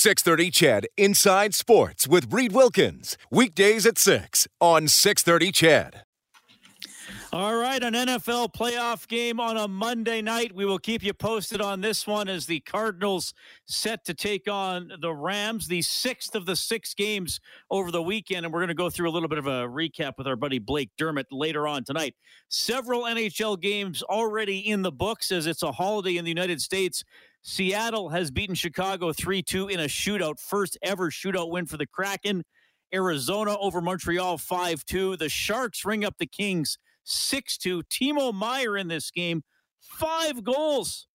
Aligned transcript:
630 0.00 0.50
CHED 0.50 0.86
Inside 0.96 1.54
Sports 1.54 2.08
with 2.08 2.32
Reid 2.32 2.52
Wilkins. 2.52 3.18
Weekdays 3.30 3.84
at 3.84 3.98
6 3.98 4.48
on 4.58 4.88
630 4.88 5.52
CHED. 5.52 6.04
All 7.34 7.54
right, 7.54 7.82
an 7.82 7.92
NFL 7.92 8.54
playoff 8.54 9.06
game 9.06 9.38
on 9.38 9.58
a 9.58 9.68
Monday 9.68 10.22
night. 10.22 10.54
We 10.54 10.64
will 10.64 10.78
keep 10.78 11.02
you 11.02 11.12
posted 11.12 11.60
on 11.60 11.82
this 11.82 12.06
one 12.06 12.30
as 12.30 12.46
the 12.46 12.60
Cardinals 12.60 13.34
set 13.66 14.06
to 14.06 14.14
take 14.14 14.48
on 14.50 14.90
the 15.02 15.12
Rams, 15.12 15.68
the 15.68 15.82
sixth 15.82 16.34
of 16.34 16.46
the 16.46 16.56
six 16.56 16.94
games 16.94 17.38
over 17.70 17.90
the 17.90 18.02
weekend. 18.02 18.46
And 18.46 18.54
we're 18.54 18.60
going 18.60 18.68
to 18.68 18.74
go 18.74 18.88
through 18.88 19.10
a 19.10 19.12
little 19.12 19.28
bit 19.28 19.38
of 19.38 19.46
a 19.46 19.68
recap 19.68 20.14
with 20.16 20.26
our 20.26 20.34
buddy 20.34 20.58
Blake 20.58 20.90
Dermott 20.96 21.26
later 21.30 21.68
on 21.68 21.84
tonight. 21.84 22.14
Several 22.48 23.02
NHL 23.02 23.60
games 23.60 24.02
already 24.02 24.60
in 24.60 24.80
the 24.80 24.90
books 24.90 25.30
as 25.30 25.46
it's 25.46 25.62
a 25.62 25.72
holiday 25.72 26.16
in 26.16 26.24
the 26.24 26.30
United 26.30 26.62
States. 26.62 27.04
Seattle 27.42 28.10
has 28.10 28.30
beaten 28.30 28.54
Chicago 28.54 29.12
3 29.12 29.42
2 29.42 29.68
in 29.68 29.80
a 29.80 29.84
shootout, 29.84 30.38
first 30.38 30.76
ever 30.82 31.10
shootout 31.10 31.50
win 31.50 31.66
for 31.66 31.76
the 31.76 31.86
Kraken. 31.86 32.44
Arizona 32.92 33.56
over 33.58 33.80
Montreal 33.80 34.38
5 34.38 34.84
2. 34.84 35.16
The 35.16 35.28
Sharks 35.28 35.84
ring 35.84 36.04
up 36.04 36.16
the 36.18 36.26
Kings 36.26 36.78
6 37.04 37.56
2. 37.58 37.82
Timo 37.84 38.34
Meier 38.34 38.76
in 38.76 38.88
this 38.88 39.10
game, 39.10 39.42
five 39.80 40.44
goals. 40.44 41.06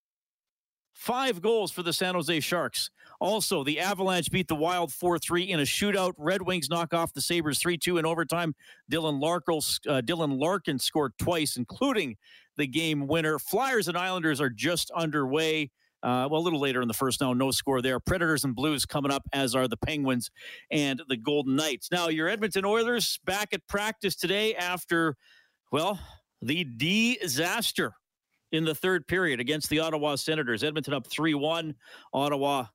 Five 0.93 1.41
goals 1.41 1.71
for 1.71 1.83
the 1.83 1.91
San 1.91 2.15
Jose 2.15 2.39
Sharks. 2.39 2.89
Also, 3.19 3.65
the 3.65 3.81
Avalanche 3.81 4.31
beat 4.31 4.47
the 4.47 4.55
Wild 4.55 4.93
4 4.93 5.19
3 5.19 5.43
in 5.43 5.59
a 5.59 5.63
shootout. 5.63 6.13
Red 6.17 6.41
Wings 6.41 6.69
knock 6.69 6.93
off 6.93 7.13
the 7.13 7.21
Sabres 7.21 7.59
3 7.59 7.77
2 7.77 7.97
in 7.97 8.05
overtime. 8.05 8.55
Dylan, 8.91 9.19
Larkin, 9.21 9.57
uh, 9.87 10.01
Dylan 10.01 10.39
Larkin 10.39 10.79
scored 10.79 11.11
twice, 11.19 11.57
including 11.57 12.15
the 12.57 12.65
game 12.65 13.07
winner. 13.07 13.37
Flyers 13.37 13.89
and 13.89 13.97
Islanders 13.97 14.39
are 14.39 14.49
just 14.49 14.89
underway. 14.91 15.69
Uh, 16.05 16.27
well, 16.29 16.39
a 16.39 16.43
little 16.43 16.59
later 16.59 16.83
in 16.83 16.87
the 16.87 16.93
first 16.93 17.19
now, 17.19 17.33
no 17.33 17.49
score 17.49 17.81
there. 17.81 17.99
Predators 17.99 18.43
and 18.43 18.55
Blues 18.55 18.85
coming 18.85 19.11
up, 19.11 19.23
as 19.33 19.55
are 19.55 19.67
the 19.67 19.75
Penguins 19.77 20.29
and 20.69 21.01
the 21.09 21.17
Golden 21.17 21.55
Knights. 21.55 21.89
Now, 21.91 22.09
your 22.09 22.29
Edmonton 22.29 22.63
Oilers 22.63 23.19
back 23.25 23.53
at 23.53 23.67
practice 23.67 24.15
today 24.15 24.53
after 24.53 25.17
well, 25.71 25.99
the 26.43 26.63
disaster 26.63 27.93
in 28.51 28.65
the 28.65 28.75
third 28.75 29.07
period 29.07 29.39
against 29.39 29.69
the 29.69 29.79
Ottawa 29.79 30.15
Senators. 30.15 30.63
Edmonton 30.63 30.93
up 30.93 31.07
3 31.07 31.33
1. 31.33 31.75
Ottawa 32.13 32.65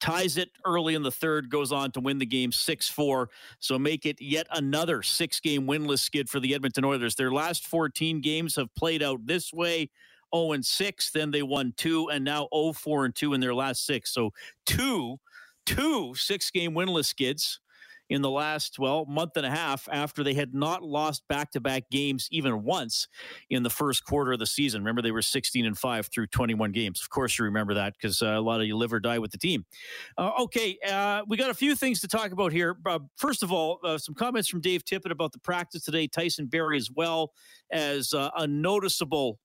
ties 0.00 0.36
it 0.36 0.50
early 0.66 0.94
in 0.94 1.02
the 1.02 1.10
third, 1.10 1.48
goes 1.48 1.72
on 1.72 1.90
to 1.92 2.00
win 2.00 2.18
the 2.18 2.26
game 2.26 2.52
6 2.52 2.88
4. 2.90 3.30
So 3.60 3.78
make 3.78 4.04
it 4.04 4.20
yet 4.20 4.46
another 4.52 5.02
six 5.02 5.40
game 5.40 5.66
winless 5.66 6.00
skid 6.00 6.28
for 6.28 6.38
the 6.38 6.54
Edmonton 6.54 6.84
Oilers. 6.84 7.14
Their 7.14 7.32
last 7.32 7.66
14 7.66 8.20
games 8.20 8.56
have 8.56 8.72
played 8.74 9.02
out 9.02 9.24
this 9.24 9.52
way. 9.52 9.90
0 10.34 10.52
and 10.52 10.64
6, 10.64 11.10
then 11.12 11.30
they 11.30 11.42
won 11.42 11.72
two, 11.76 12.08
and 12.10 12.24
now 12.24 12.48
0 12.54 12.72
4 12.72 13.04
and 13.06 13.14
2 13.14 13.34
in 13.34 13.40
their 13.40 13.54
last 13.54 13.86
six. 13.86 14.12
So 14.12 14.30
two, 14.66 15.18
two 15.66 16.14
six 16.14 16.50
game 16.50 16.72
winless 16.74 17.06
skids 17.06 17.60
in 18.10 18.20
the 18.22 18.30
last, 18.30 18.78
well, 18.78 19.06
month 19.06 19.36
and 19.36 19.46
a 19.46 19.50
half 19.50 19.88
after 19.90 20.22
they 20.22 20.34
had 20.34 20.54
not 20.54 20.82
lost 20.82 21.26
back 21.28 21.50
to 21.52 21.60
back 21.60 21.88
games 21.90 22.28
even 22.30 22.62
once 22.62 23.08
in 23.48 23.62
the 23.62 23.70
first 23.70 24.04
quarter 24.04 24.32
of 24.32 24.38
the 24.38 24.46
season. 24.46 24.82
Remember, 24.82 25.00
they 25.00 25.10
were 25.10 25.22
16 25.22 25.64
and 25.64 25.78
5 25.78 26.08
through 26.08 26.26
21 26.26 26.72
games. 26.72 27.00
Of 27.02 27.08
course, 27.08 27.38
you 27.38 27.46
remember 27.46 27.74
that 27.74 27.94
because 27.94 28.20
uh, 28.20 28.26
a 28.26 28.40
lot 28.40 28.60
of 28.60 28.66
you 28.66 28.76
live 28.76 28.92
or 28.92 29.00
die 29.00 29.18
with 29.18 29.30
the 29.30 29.38
team. 29.38 29.64
Uh, 30.18 30.32
okay, 30.40 30.76
uh, 30.86 31.22
we 31.26 31.36
got 31.36 31.50
a 31.50 31.54
few 31.54 31.74
things 31.74 32.00
to 32.02 32.08
talk 32.08 32.32
about 32.32 32.52
here. 32.52 32.76
Uh, 32.84 32.98
first 33.16 33.42
of 33.42 33.50
all, 33.50 33.80
uh, 33.84 33.96
some 33.96 34.14
comments 34.14 34.48
from 34.48 34.60
Dave 34.60 34.84
Tippett 34.84 35.10
about 35.10 35.32
the 35.32 35.40
practice 35.40 35.82
today. 35.82 36.06
Tyson 36.06 36.46
Barrie, 36.46 36.76
as 36.76 36.90
well 36.90 37.32
as 37.72 38.12
uh, 38.12 38.30
a 38.36 38.46
noticeable 38.46 39.38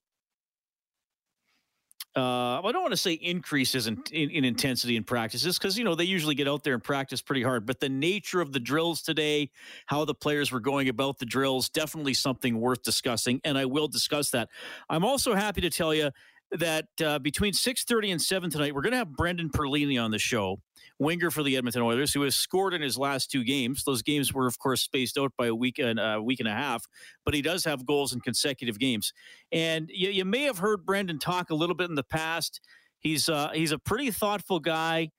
uh, 2.16 2.60
I 2.62 2.72
don't 2.72 2.82
want 2.82 2.92
to 2.92 2.98
say 2.98 3.14
increases 3.14 3.88
in, 3.88 4.02
in, 4.12 4.32
in 4.32 4.44
intensity 4.44 4.96
in 4.96 5.04
practices 5.04 5.60
because, 5.60 5.78
you 5.78 5.84
know, 5.84 5.94
they 5.94 6.06
usually 6.06 6.36
get 6.36 6.48
out 6.48 6.64
there 6.64 6.74
and 6.74 6.84
practice 6.84 7.22
pretty 7.22 7.44
hard. 7.44 7.66
But 7.66 7.80
the 7.80 7.90
nature 7.90 8.42
of 8.42 8.52
the 8.52 8.60
drills 8.60 9.02
today, 9.02 9.52
how 9.86 10.06
the 10.06 10.16
players 10.16 10.52
were 10.52 10.60
going 10.60 10.90
about 10.90 11.20
the 11.20 11.26
drills, 11.26 11.70
definitely 11.70 12.16
something 12.16 12.60
worth 12.60 12.82
discussing. 12.82 13.40
And 13.44 13.58
I 13.58 13.66
will 13.66 13.88
discuss 13.88 14.32
that. 14.32 14.50
I'm 14.90 15.06
also 15.06 15.36
happy 15.36 15.62
to 15.62 15.70
tell 15.70 15.94
you 15.94 16.10
that 16.52 16.88
uh, 17.04 17.20
between 17.20 17.54
6.30 17.54 18.12
and 18.12 18.22
7 18.22 18.50
tonight, 18.50 18.74
we're 18.74 18.82
going 18.82 18.92
to 18.92 18.98
have 18.98 19.16
Brendan 19.16 19.50
Perlini 19.50 20.04
on 20.04 20.10
the 20.10 20.18
show 20.18 20.60
winger 21.00 21.32
for 21.32 21.44
the 21.44 21.58
Edmonton 21.58 21.82
Oilers, 21.82 22.14
who 22.14 22.22
has 22.24 22.36
scored 22.36 22.74
in 22.74 22.82
his 22.82 22.98
last 22.98 23.32
two 23.32 23.44
games. 23.44 23.84
Those 23.84 24.02
games 24.02 24.34
were, 24.34 24.48
of 24.48 24.60
course, 24.60 24.82
spaced 24.82 25.18
out 25.18 25.32
by 25.38 25.48
a 25.48 25.56
week 25.56 25.80
and 25.80 26.00
a 26.00 26.22
week 26.22 26.40
and 26.40 26.48
a 26.48 26.54
half, 26.54 26.86
but 27.26 27.34
he 27.34 27.42
does 27.42 27.64
have 27.66 27.86
goals 27.86 28.14
in 28.14 28.20
consecutive 28.20 28.78
games. 28.78 29.14
And 29.52 29.90
you, 29.92 30.10
you 30.10 30.26
may 30.26 30.44
have 30.44 30.60
heard 30.60 30.86
Brendan 30.86 31.20
talk 31.20 31.50
a 31.50 31.56
little 31.56 31.76
bit 31.76 31.90
in 31.90 31.96
the 31.96 32.04
past. 32.04 32.60
He's 33.00 33.30
uh, 33.30 33.50
he's 33.54 33.72
a 33.72 33.80
pretty 33.80 34.12
thoughtful 34.12 34.60
guy. 34.60 35.12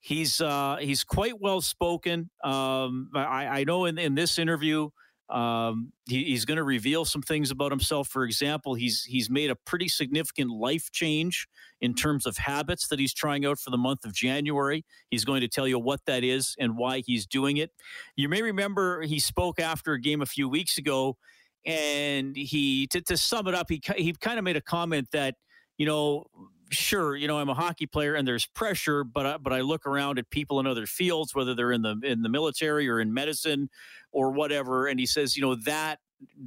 He's 0.00 0.40
uh, 0.40 0.76
he's 0.80 1.04
quite 1.04 1.40
well 1.40 1.60
spoken. 1.60 2.30
Um, 2.42 3.10
I, 3.14 3.60
I 3.60 3.64
know 3.64 3.84
in, 3.84 3.98
in 3.98 4.14
this 4.14 4.38
interview 4.38 4.90
um, 5.30 5.92
he, 6.06 6.24
he's 6.24 6.44
going 6.44 6.56
to 6.56 6.64
reveal 6.64 7.04
some 7.04 7.20
things 7.20 7.50
about 7.50 7.70
himself. 7.70 8.08
For 8.08 8.24
example, 8.24 8.74
he's 8.74 9.04
he's 9.04 9.28
made 9.28 9.50
a 9.50 9.56
pretty 9.56 9.88
significant 9.88 10.50
life 10.50 10.90
change 10.90 11.46
in 11.80 11.94
terms 11.94 12.24
of 12.24 12.36
habits 12.38 12.88
that 12.88 12.98
he's 12.98 13.12
trying 13.12 13.44
out 13.44 13.58
for 13.58 13.70
the 13.70 13.76
month 13.78 14.04
of 14.04 14.14
January. 14.14 14.84
He's 15.10 15.24
going 15.24 15.42
to 15.42 15.48
tell 15.48 15.68
you 15.68 15.78
what 15.78 16.00
that 16.06 16.24
is 16.24 16.56
and 16.58 16.76
why 16.78 17.02
he's 17.04 17.26
doing 17.26 17.58
it. 17.58 17.70
You 18.16 18.28
may 18.28 18.40
remember 18.42 19.02
he 19.02 19.18
spoke 19.18 19.60
after 19.60 19.92
a 19.92 20.00
game 20.00 20.22
a 20.22 20.26
few 20.26 20.48
weeks 20.48 20.78
ago, 20.78 21.18
and 21.66 22.34
he 22.34 22.86
to, 22.88 23.02
to 23.02 23.16
sum 23.16 23.48
it 23.48 23.54
up, 23.54 23.66
he 23.68 23.82
he 23.96 24.12
kind 24.14 24.38
of 24.38 24.44
made 24.44 24.56
a 24.56 24.62
comment 24.62 25.08
that 25.12 25.34
you 25.76 25.86
know 25.86 26.26
sure, 26.70 27.16
you 27.16 27.28
know, 27.28 27.38
I'm 27.38 27.48
a 27.48 27.54
hockey 27.54 27.86
player 27.86 28.14
and 28.14 28.26
there's 28.26 28.46
pressure, 28.46 29.04
but 29.04 29.26
I, 29.26 29.36
but 29.38 29.52
I 29.52 29.60
look 29.60 29.86
around 29.86 30.18
at 30.18 30.30
people 30.30 30.60
in 30.60 30.66
other 30.66 30.86
fields, 30.86 31.34
whether 31.34 31.54
they're 31.54 31.72
in 31.72 31.82
the 31.82 32.00
in 32.02 32.22
the 32.22 32.28
military 32.28 32.88
or 32.88 33.00
in 33.00 33.12
medicine 33.12 33.70
or 34.12 34.30
whatever, 34.30 34.86
and 34.86 34.98
he 34.98 35.06
says, 35.06 35.36
you 35.36 35.42
know, 35.42 35.54
that 35.54 35.98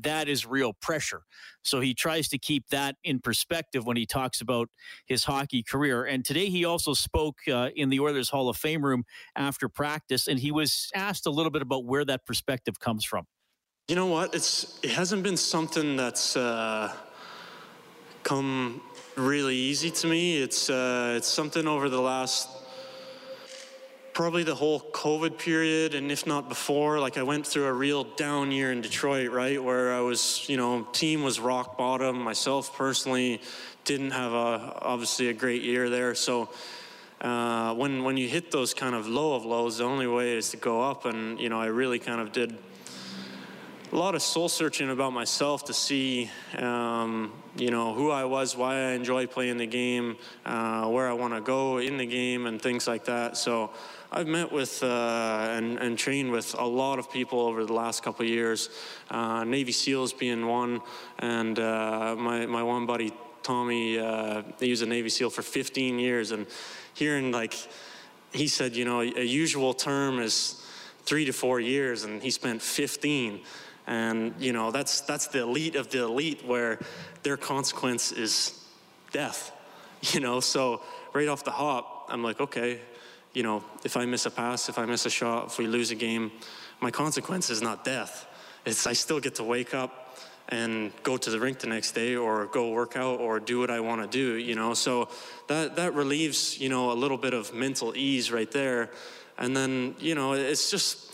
that 0.01 0.27
is 0.27 0.45
real 0.45 0.73
pressure. 0.73 1.21
So 1.63 1.79
he 1.79 1.93
tries 1.93 2.27
to 2.29 2.37
keep 2.37 2.67
that 2.69 2.95
in 3.03 3.19
perspective 3.19 3.85
when 3.85 3.97
he 3.97 4.05
talks 4.05 4.41
about 4.41 4.69
his 5.05 5.23
hockey 5.23 5.63
career. 5.63 6.03
And 6.03 6.25
today 6.25 6.47
he 6.47 6.65
also 6.65 6.93
spoke 6.93 7.37
uh, 7.47 7.69
in 7.75 7.89
the 7.89 7.99
Oilers 7.99 8.29
Hall 8.29 8.49
of 8.49 8.57
Fame 8.57 8.83
room 8.83 9.05
after 9.35 9.69
practice, 9.69 10.27
and 10.27 10.39
he 10.39 10.51
was 10.51 10.89
asked 10.95 11.25
a 11.25 11.31
little 11.31 11.51
bit 11.51 11.61
about 11.61 11.85
where 11.85 12.05
that 12.05 12.25
perspective 12.25 12.79
comes 12.79 13.05
from. 13.05 13.25
You 13.87 13.95
know 13.95 14.07
what? 14.07 14.33
It's 14.35 14.79
it 14.83 14.91
hasn't 14.91 15.23
been 15.23 15.37
something 15.37 15.95
that's 15.95 16.37
uh, 16.37 16.93
come 18.23 18.81
really 19.15 19.55
easy 19.55 19.91
to 19.91 20.07
me. 20.07 20.41
It's 20.41 20.69
uh, 20.69 21.15
it's 21.17 21.27
something 21.27 21.67
over 21.67 21.89
the 21.89 22.01
last 22.01 22.49
probably 24.13 24.43
the 24.43 24.55
whole 24.55 24.79
COVID 24.79 25.37
period, 25.37 25.95
and 25.95 26.11
if 26.11 26.27
not 26.27 26.49
before. 26.49 26.99
Like 26.99 27.17
I 27.17 27.23
went 27.23 27.47
through 27.47 27.65
a 27.65 27.73
real 27.73 28.03
down 28.03 28.51
year 28.51 28.71
in 28.71 28.81
Detroit, 28.81 29.31
right, 29.31 29.61
where 29.61 29.93
I 29.93 30.01
was, 30.01 30.47
you 30.49 30.57
know, 30.57 30.87
team 30.91 31.23
was 31.23 31.39
rock 31.39 31.77
bottom. 31.77 32.21
Myself 32.21 32.75
personally 32.77 33.41
didn't 33.85 34.11
have 34.11 34.33
a 34.33 34.79
obviously 34.81 35.29
a 35.29 35.33
great 35.33 35.63
year 35.63 35.89
there, 35.89 36.15
so. 36.15 36.49
Uh, 37.19 37.71
when 37.75 38.03
when 38.03 38.17
you 38.17 38.27
hit 38.27 38.49
those 38.49 38.73
kind 38.73 38.95
of 38.95 39.05
low 39.05 39.35
of 39.35 39.45
lows, 39.45 39.77
the 39.77 39.83
only 39.83 40.07
way 40.07 40.35
is 40.35 40.49
to 40.49 40.57
go 40.57 40.81
up, 40.81 41.05
and 41.05 41.39
you 41.39 41.49
know 41.49 41.61
I 41.61 41.67
really 41.67 41.99
kind 41.99 42.19
of 42.19 42.31
did 42.31 42.57
a 43.91 43.95
lot 43.97 44.15
of 44.15 44.21
soul 44.21 44.47
searching 44.47 44.89
about 44.89 45.11
myself 45.11 45.65
to 45.65 45.73
see, 45.73 46.31
um, 46.57 47.29
you 47.57 47.71
know, 47.71 47.93
who 47.93 48.09
I 48.09 48.23
was, 48.23 48.55
why 48.55 48.75
I 48.75 48.91
enjoy 48.91 49.27
playing 49.27 49.57
the 49.57 49.67
game, 49.67 50.15
uh, 50.45 50.87
where 50.87 51.09
I 51.09 51.13
want 51.13 51.33
to 51.33 51.41
go 51.41 51.77
in 51.79 51.97
the 51.97 52.05
game, 52.05 52.45
and 52.45 52.61
things 52.61 52.87
like 52.87 53.03
that. 53.05 53.35
So 53.35 53.71
I've 54.09 54.27
met 54.27 54.49
with 54.49 54.81
uh, 54.81 54.85
and, 55.51 55.77
and, 55.77 55.97
trained 55.97 56.31
with 56.31 56.55
a 56.57 56.65
lot 56.65 56.99
of 56.99 57.11
people 57.11 57.41
over 57.41 57.65
the 57.65 57.73
last 57.73 58.01
couple 58.01 58.25
years, 58.25 58.69
uh, 59.09 59.43
Navy 59.43 59.73
SEALs 59.73 60.13
being 60.13 60.47
one, 60.47 60.79
and 61.19 61.59
uh, 61.59 62.15
my, 62.17 62.45
my 62.45 62.63
one 62.63 62.85
buddy, 62.85 63.11
Tommy, 63.43 63.99
uh, 63.99 64.43
he 64.61 64.69
was 64.69 64.81
a 64.81 64.85
Navy 64.85 65.09
SEAL 65.09 65.31
for 65.31 65.41
15 65.41 65.99
years, 65.99 66.31
and 66.31 66.47
hearing 66.93 67.33
like, 67.33 67.55
he 68.31 68.47
said, 68.47 68.73
you 68.73 68.85
know, 68.85 69.01
a 69.01 69.25
usual 69.25 69.73
term 69.73 70.19
is 70.19 70.65
three 71.03 71.25
to 71.25 71.33
four 71.33 71.59
years, 71.59 72.05
and 72.05 72.23
he 72.23 72.31
spent 72.31 72.61
15 72.61 73.41
and, 73.87 74.33
you 74.39 74.53
know, 74.53 74.71
that's, 74.71 75.01
that's 75.01 75.27
the 75.27 75.41
elite 75.41 75.75
of 75.75 75.89
the 75.89 76.03
elite 76.03 76.45
where 76.45 76.79
their 77.23 77.37
consequence 77.37 78.11
is 78.11 78.59
death, 79.11 79.51
you 80.13 80.19
know? 80.19 80.39
So 80.39 80.81
right 81.13 81.27
off 81.27 81.43
the 81.43 81.51
hop, 81.51 82.07
I'm 82.09 82.23
like, 82.23 82.39
okay, 82.39 82.79
you 83.33 83.43
know, 83.43 83.63
if 83.83 83.97
I 83.97 84.05
miss 84.05 84.25
a 84.25 84.31
pass, 84.31 84.69
if 84.69 84.77
I 84.77 84.85
miss 84.85 85.05
a 85.05 85.09
shot, 85.09 85.47
if 85.47 85.57
we 85.57 85.67
lose 85.67 85.91
a 85.91 85.95
game, 85.95 86.31
my 86.79 86.91
consequence 86.91 87.49
is 87.49 87.61
not 87.61 87.83
death. 87.83 88.27
It's 88.65 88.85
I 88.85 88.93
still 88.93 89.19
get 89.19 89.35
to 89.35 89.43
wake 89.43 89.73
up 89.73 90.17
and 90.49 90.91
go 91.03 91.15
to 91.15 91.29
the 91.29 91.39
rink 91.39 91.59
the 91.59 91.67
next 91.67 91.93
day 91.93 92.15
or 92.15 92.47
go 92.47 92.71
work 92.71 92.97
out 92.97 93.19
or 93.19 93.39
do 93.39 93.59
what 93.59 93.71
I 93.71 93.79
want 93.79 94.01
to 94.01 94.07
do, 94.07 94.35
you 94.35 94.55
know. 94.55 94.73
So 94.73 95.07
that 95.47 95.77
that 95.77 95.93
relieves, 95.93 96.59
you 96.59 96.69
know, 96.69 96.91
a 96.91 96.93
little 96.93 97.17
bit 97.17 97.33
of 97.33 97.53
mental 97.53 97.95
ease 97.95 98.31
right 98.31 98.51
there. 98.51 98.91
And 99.37 99.55
then, 99.55 99.95
you 99.99 100.13
know, 100.13 100.33
it's 100.33 100.69
just 100.69 101.11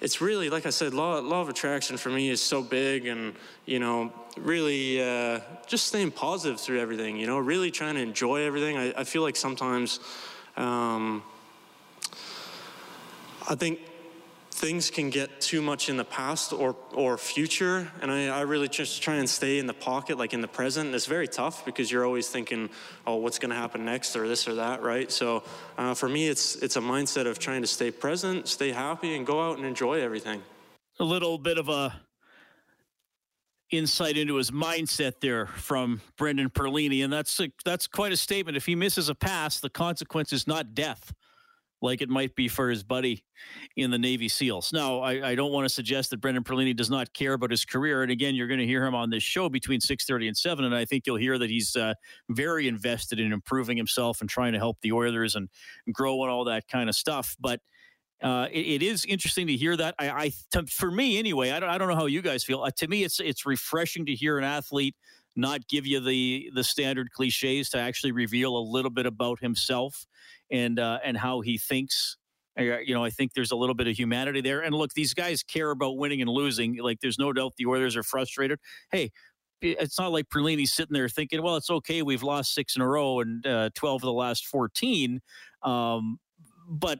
it's 0.00 0.20
really 0.20 0.48
like 0.50 0.66
I 0.66 0.70
said, 0.70 0.94
law 0.94 1.18
law 1.20 1.42
of 1.42 1.48
attraction 1.48 1.96
for 1.96 2.10
me 2.10 2.30
is 2.30 2.40
so 2.40 2.62
big, 2.62 3.06
and 3.06 3.34
you 3.66 3.78
know, 3.78 4.12
really 4.36 5.02
uh, 5.02 5.40
just 5.66 5.86
staying 5.86 6.12
positive 6.12 6.60
through 6.60 6.80
everything. 6.80 7.16
You 7.16 7.26
know, 7.26 7.38
really 7.38 7.70
trying 7.70 7.96
to 7.96 8.00
enjoy 8.00 8.42
everything. 8.42 8.76
I, 8.76 8.92
I 8.96 9.04
feel 9.04 9.22
like 9.22 9.36
sometimes. 9.36 10.00
Um, 10.56 11.22
I 13.48 13.56
think 13.56 13.80
things 14.60 14.90
can 14.90 15.08
get 15.08 15.40
too 15.40 15.62
much 15.62 15.88
in 15.88 15.96
the 15.96 16.04
past 16.04 16.52
or 16.52 16.76
or 16.92 17.16
future 17.16 17.90
and 18.02 18.10
I, 18.10 18.26
I 18.26 18.40
really 18.42 18.68
just 18.68 19.02
try 19.02 19.14
and 19.14 19.28
stay 19.28 19.58
in 19.58 19.66
the 19.66 19.72
pocket 19.72 20.18
like 20.18 20.34
in 20.34 20.42
the 20.42 20.48
present 20.48 20.88
and 20.88 20.94
it's 20.94 21.06
very 21.06 21.26
tough 21.26 21.64
because 21.64 21.90
you're 21.90 22.04
always 22.04 22.28
thinking 22.28 22.68
oh 23.06 23.16
what's 23.16 23.38
going 23.38 23.48
to 23.48 23.56
happen 23.56 23.86
next 23.86 24.14
or 24.16 24.28
this 24.28 24.46
or 24.46 24.56
that 24.56 24.82
right? 24.82 25.10
So 25.10 25.44
uh, 25.78 25.94
for 25.94 26.10
me 26.10 26.28
it's 26.28 26.56
it's 26.56 26.76
a 26.76 26.80
mindset 26.80 27.26
of 27.26 27.38
trying 27.38 27.62
to 27.62 27.66
stay 27.66 27.90
present 27.90 28.48
stay 28.48 28.70
happy 28.70 29.16
and 29.16 29.26
go 29.26 29.40
out 29.40 29.56
and 29.56 29.66
enjoy 29.66 30.02
everything. 30.02 30.42
A 30.98 31.04
little 31.04 31.38
bit 31.38 31.56
of 31.56 31.70
a 31.70 31.98
insight 33.70 34.18
into 34.18 34.34
his 34.34 34.50
mindset 34.50 35.20
there 35.20 35.46
from 35.46 36.02
Brendan 36.18 36.50
Perlini, 36.50 37.04
and 37.04 37.12
that's 37.12 37.38
a, 37.40 37.52
that's 37.64 37.86
quite 37.86 38.12
a 38.12 38.16
statement. 38.16 38.56
If 38.56 38.66
he 38.66 38.74
misses 38.74 39.08
a 39.08 39.14
pass, 39.14 39.60
the 39.60 39.70
consequence 39.70 40.32
is 40.32 40.46
not 40.46 40.74
death 40.74 41.14
like 41.82 42.02
it 42.02 42.08
might 42.08 42.34
be 42.34 42.48
for 42.48 42.68
his 42.68 42.82
buddy 42.82 43.24
in 43.76 43.90
the 43.90 43.98
Navy 43.98 44.28
SEALs. 44.28 44.72
Now, 44.72 45.00
I, 45.00 45.30
I 45.30 45.34
don't 45.34 45.52
want 45.52 45.64
to 45.64 45.68
suggest 45.68 46.10
that 46.10 46.20
Brendan 46.20 46.44
Perlini 46.44 46.76
does 46.76 46.90
not 46.90 47.12
care 47.14 47.32
about 47.32 47.50
his 47.50 47.64
career. 47.64 48.02
And 48.02 48.10
again, 48.10 48.34
you're 48.34 48.48
going 48.48 48.60
to 48.60 48.66
hear 48.66 48.84
him 48.84 48.94
on 48.94 49.10
this 49.10 49.22
show 49.22 49.48
between 49.48 49.80
6:30 49.80 50.28
and 50.28 50.36
7, 50.36 50.64
and 50.64 50.74
I 50.74 50.84
think 50.84 51.06
you'll 51.06 51.16
hear 51.16 51.38
that 51.38 51.50
he's 51.50 51.76
uh, 51.76 51.94
very 52.28 52.68
invested 52.68 53.20
in 53.20 53.32
improving 53.32 53.76
himself 53.76 54.20
and 54.20 54.28
trying 54.28 54.52
to 54.52 54.58
help 54.58 54.78
the 54.82 54.92
Oilers 54.92 55.36
and 55.36 55.48
grow 55.92 56.22
and 56.22 56.30
all 56.30 56.44
that 56.44 56.68
kind 56.68 56.88
of 56.88 56.94
stuff. 56.94 57.36
But 57.40 57.60
uh, 58.22 58.48
it, 58.52 58.66
it 58.66 58.82
is 58.82 59.04
interesting 59.06 59.46
to 59.46 59.56
hear 59.56 59.76
that. 59.76 59.94
I, 59.98 60.10
I 60.10 60.32
to, 60.52 60.66
for 60.66 60.90
me 60.90 61.18
anyway, 61.18 61.50
I 61.50 61.60
don't, 61.60 61.70
I 61.70 61.78
don't 61.78 61.88
know 61.88 61.96
how 61.96 62.06
you 62.06 62.22
guys 62.22 62.44
feel. 62.44 62.62
Uh, 62.62 62.70
to 62.76 62.88
me, 62.88 63.04
it's 63.04 63.20
it's 63.20 63.46
refreshing 63.46 64.06
to 64.06 64.14
hear 64.14 64.38
an 64.38 64.44
athlete 64.44 64.94
not 65.40 65.66
give 65.68 65.86
you 65.86 66.00
the 66.00 66.50
the 66.54 66.64
standard 66.64 67.10
cliches 67.12 67.70
to 67.70 67.78
actually 67.78 68.12
reveal 68.12 68.56
a 68.56 68.60
little 68.60 68.90
bit 68.90 69.06
about 69.06 69.40
himself 69.40 70.06
and 70.50 70.78
uh, 70.78 70.98
and 71.04 71.16
how 71.16 71.40
he 71.40 71.58
thinks. 71.58 72.16
You 72.58 72.92
know, 72.94 73.02
I 73.02 73.10
think 73.10 73.32
there's 73.32 73.52
a 73.52 73.56
little 73.56 73.74
bit 73.74 73.86
of 73.86 73.96
humanity 73.96 74.42
there. 74.42 74.60
And 74.60 74.74
look, 74.74 74.92
these 74.92 75.14
guys 75.14 75.42
care 75.42 75.70
about 75.70 75.96
winning 75.96 76.20
and 76.20 76.28
losing. 76.28 76.76
Like, 76.76 77.00
there's 77.00 77.18
no 77.18 77.32
doubt 77.32 77.54
the 77.56 77.64
Oilers 77.64 77.96
are 77.96 78.02
frustrated. 78.02 78.58
Hey, 78.92 79.12
it's 79.62 79.98
not 79.98 80.12
like 80.12 80.28
Perlini's 80.28 80.72
sitting 80.72 80.92
there 80.92 81.08
thinking, 81.08 81.42
well, 81.42 81.56
it's 81.56 81.70
okay. 81.70 82.02
We've 82.02 82.22
lost 82.22 82.54
six 82.54 82.76
in 82.76 82.82
a 82.82 82.88
row 82.88 83.20
and 83.20 83.46
uh, 83.46 83.70
12 83.74 84.02
of 84.02 84.06
the 84.06 84.12
last 84.12 84.46
14. 84.46 85.20
Um, 85.62 86.18
but 86.68 86.98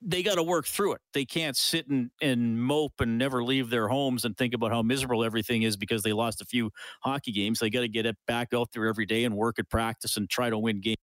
they 0.00 0.22
got 0.22 0.36
to 0.36 0.42
work 0.42 0.66
through 0.66 0.94
it. 0.94 1.00
They 1.12 1.24
can't 1.24 1.56
sit 1.56 1.88
and, 1.88 2.10
and 2.22 2.60
mope 2.62 3.00
and 3.00 3.18
never 3.18 3.42
leave 3.42 3.70
their 3.70 3.88
homes 3.88 4.24
and 4.24 4.36
think 4.36 4.54
about 4.54 4.70
how 4.70 4.82
miserable 4.82 5.24
everything 5.24 5.62
is 5.62 5.76
because 5.76 6.02
they 6.02 6.12
lost 6.12 6.40
a 6.40 6.44
few 6.44 6.70
hockey 7.02 7.32
games. 7.32 7.58
They 7.58 7.70
got 7.70 7.80
to 7.80 7.88
get 7.88 8.06
it 8.06 8.16
back 8.26 8.54
out 8.54 8.68
there 8.72 8.86
every 8.86 9.06
day 9.06 9.24
and 9.24 9.36
work 9.36 9.58
at 9.58 9.68
practice 9.68 10.16
and 10.16 10.28
try 10.28 10.50
to 10.50 10.58
win 10.58 10.80
games 10.80 10.96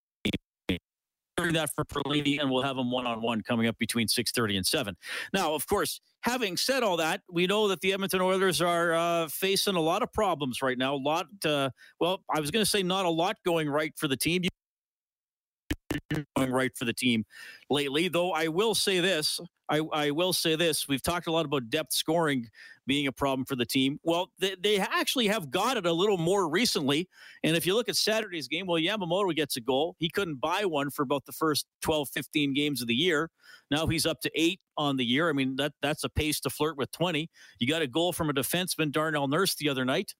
that 1.38 1.70
for 1.76 1.84
Perlini, 1.84 2.40
and 2.40 2.50
we'll 2.50 2.64
have 2.64 2.78
him 2.78 2.90
one 2.92 3.06
on 3.06 3.22
one 3.22 3.42
coming 3.42 3.68
up 3.68 3.78
between 3.78 4.08
six 4.08 4.32
thirty 4.32 4.56
and 4.56 4.66
seven. 4.66 4.96
Now, 5.34 5.54
of 5.54 5.68
course, 5.68 6.00
having 6.22 6.56
said 6.56 6.82
all 6.82 6.98
that, 6.98 7.22
we 7.30 7.46
know 7.46 7.68
that 7.68 7.82
the 7.82 7.94
Edmonton 7.94 8.22
Oilers 8.22 8.62
are 8.62 8.94
uh, 8.94 9.28
facing 9.28 9.76
a 9.76 9.82
lot 9.82 10.02
of 10.02 10.12
problems 10.14 10.62
right 10.62 10.78
now. 10.78 10.96
A 10.96 10.98
lot, 10.98 11.28
uh, 11.44 11.70
well, 12.00 12.24
I 12.34 12.40
was 12.40 12.52
going 12.52 12.64
to 12.64 12.70
say 12.70 12.84
not 12.84 13.06
a 13.06 13.10
lot 13.10 13.36
going 13.46 13.70
right 13.70 13.92
for 13.98 14.08
the 14.08 14.16
team 14.16 14.44
going 16.10 16.52
right 16.52 16.76
for 16.76 16.86
the 16.86 16.94
team 16.94 17.26
lately. 17.70 18.08
Though 18.08 18.32
I 18.32 18.48
will 18.48 18.76
say 18.76 19.00
this, 19.00 19.40
I, 19.70 19.82
I, 19.92 20.12
will 20.12 20.34
say 20.34 20.56
this: 20.56 20.88
we've 20.88 21.02
talked 21.02 21.28
a 21.28 21.32
lot 21.32 21.46
about 21.46 21.70
depth 21.70 21.94
scoring 21.94 22.48
being 22.86 23.08
a 23.08 23.12
problem 23.12 23.46
for 23.46 23.56
the 23.56 23.66
team. 23.66 24.00
Well, 24.04 24.30
they, 24.40 24.56
they, 24.62 24.78
actually 24.78 25.28
have 25.28 25.50
got 25.50 25.78
it 25.78 25.86
a 25.86 25.92
little 25.92 26.18
more 26.18 26.48
recently. 26.48 27.10
And 27.44 27.56
if 27.56 27.66
you 27.66 27.74
look 27.74 27.90
at 27.90 27.96
Saturday's 27.96 28.48
game, 28.48 28.68
well, 28.68 28.80
Yamamoto 28.80 29.36
gets 29.36 29.58
a 29.58 29.62
goal. 29.62 29.96
He 29.98 30.10
couldn't 30.10 30.40
buy 30.40 30.66
one 30.66 30.92
for 30.92 31.02
about 31.02 31.26
the 31.26 31.32
first 31.32 31.66
12, 31.82 32.10
15 32.10 32.54
games 32.54 32.82
of 32.82 32.88
the 32.88 32.94
year. 32.94 33.32
Now 33.72 33.88
he's 33.88 34.06
up 34.06 34.22
to 34.22 34.32
eight 34.36 34.60
on 34.78 34.98
the 34.98 35.06
year. 35.06 35.30
I 35.30 35.34
mean, 35.34 35.56
that 35.56 35.74
that's 35.82 36.04
a 36.04 36.10
pace 36.10 36.40
to 36.42 36.50
flirt 36.50 36.78
with 36.78 36.92
20. 36.92 37.30
You 37.60 37.68
got 37.68 37.82
a 37.82 37.88
goal 37.88 38.14
from 38.14 38.30
a 38.30 38.34
defenseman, 38.34 38.92
Darnell 38.92 39.28
Nurse, 39.28 39.56
the 39.56 39.70
other 39.70 39.86
night. 39.86 40.14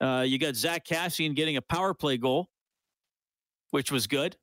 Uh, 0.00 0.24
you 0.26 0.38
got 0.38 0.56
Zack 0.56 0.86
Kassian 0.86 1.36
getting 1.36 1.56
a 1.56 1.62
power 1.62 1.94
play 1.94 2.16
goal, 2.16 2.48
which 3.70 3.92
was 3.92 4.06
good. 4.06 4.36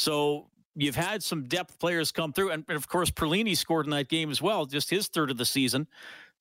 So 0.00 0.48
you've 0.74 0.96
had 0.96 1.22
some 1.22 1.44
depth 1.44 1.78
players 1.78 2.10
come 2.10 2.32
through, 2.32 2.52
and, 2.52 2.64
of 2.70 2.88
course 2.88 3.10
Perlini 3.10 3.54
scored 3.54 3.84
in 3.84 3.90
that 3.90 4.08
game 4.08 4.30
as 4.30 4.40
well, 4.40 4.64
just 4.64 4.88
his 4.88 5.08
third 5.08 5.30
of 5.30 5.36
the 5.36 5.44
season. 5.44 5.86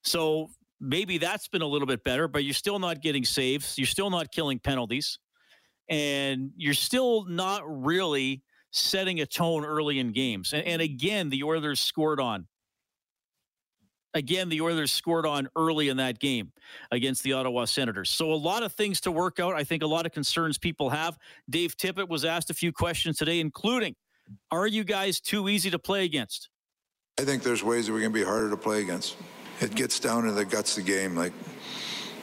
So 0.01 0.49
maybe 0.79 1.17
that's 1.17 1.49
been 1.49 1.61
a 1.61 1.67
little 1.67 1.85
bit 1.85 2.05
better, 2.05 2.29
but 2.29 2.45
you're 2.45 2.53
still 2.53 2.79
not 2.79 3.01
getting 3.01 3.25
saves. 3.25 3.77
You're 3.77 3.85
still 3.85 4.09
not 4.09 4.31
killing 4.31 4.59
penalties, 4.59 5.19
and 5.89 6.51
you're 6.55 6.73
still 6.73 7.25
not 7.25 7.63
really 7.65 8.43
setting 8.71 9.19
a 9.19 9.25
tone 9.25 9.65
early 9.65 9.99
in 9.99 10.13
games. 10.13 10.53
And, 10.53 10.65
and 10.65 10.81
again, 10.81 11.29
the 11.29 11.43
Oilers 11.43 11.81
scored 11.81 12.21
on 12.21 12.47
again, 14.13 14.49
the 14.49 14.61
Oilers 14.61 14.91
scored 14.91 15.25
on 15.25 15.47
early 15.55 15.89
in 15.89 15.97
that 15.97 16.19
game 16.19 16.51
against 16.91 17.23
the 17.23 17.33
Ottawa 17.33 17.65
Senators. 17.65 18.09
So 18.09 18.31
a 18.31 18.35
lot 18.35 18.63
of 18.63 18.73
things 18.73 19.01
to 19.01 19.11
work 19.11 19.39
out. 19.39 19.55
I 19.55 19.63
think 19.63 19.83
a 19.83 19.87
lot 19.87 20.05
of 20.05 20.11
concerns 20.11 20.57
people 20.57 20.89
have. 20.89 21.17
Dave 21.49 21.77
Tippett 21.77 22.09
was 22.09 22.25
asked 22.25 22.49
a 22.49 22.53
few 22.53 22.71
questions 22.71 23.17
today, 23.17 23.39
including, 23.39 23.95
are 24.51 24.67
you 24.67 24.83
guys 24.83 25.19
too 25.19 25.49
easy 25.49 25.69
to 25.71 25.79
play 25.79 26.05
against? 26.05 26.49
I 27.19 27.23
think 27.23 27.43
there's 27.43 27.63
ways 27.63 27.87
that 27.87 27.93
we 27.93 28.01
can 28.01 28.11
be 28.11 28.23
harder 28.23 28.49
to 28.49 28.57
play 28.57 28.81
against. 28.81 29.17
It 29.59 29.75
gets 29.75 29.99
down 29.99 30.23
to 30.23 30.31
the 30.31 30.45
guts 30.45 30.77
of 30.77 30.85
the 30.85 30.91
game. 30.91 31.15
Like 31.15 31.33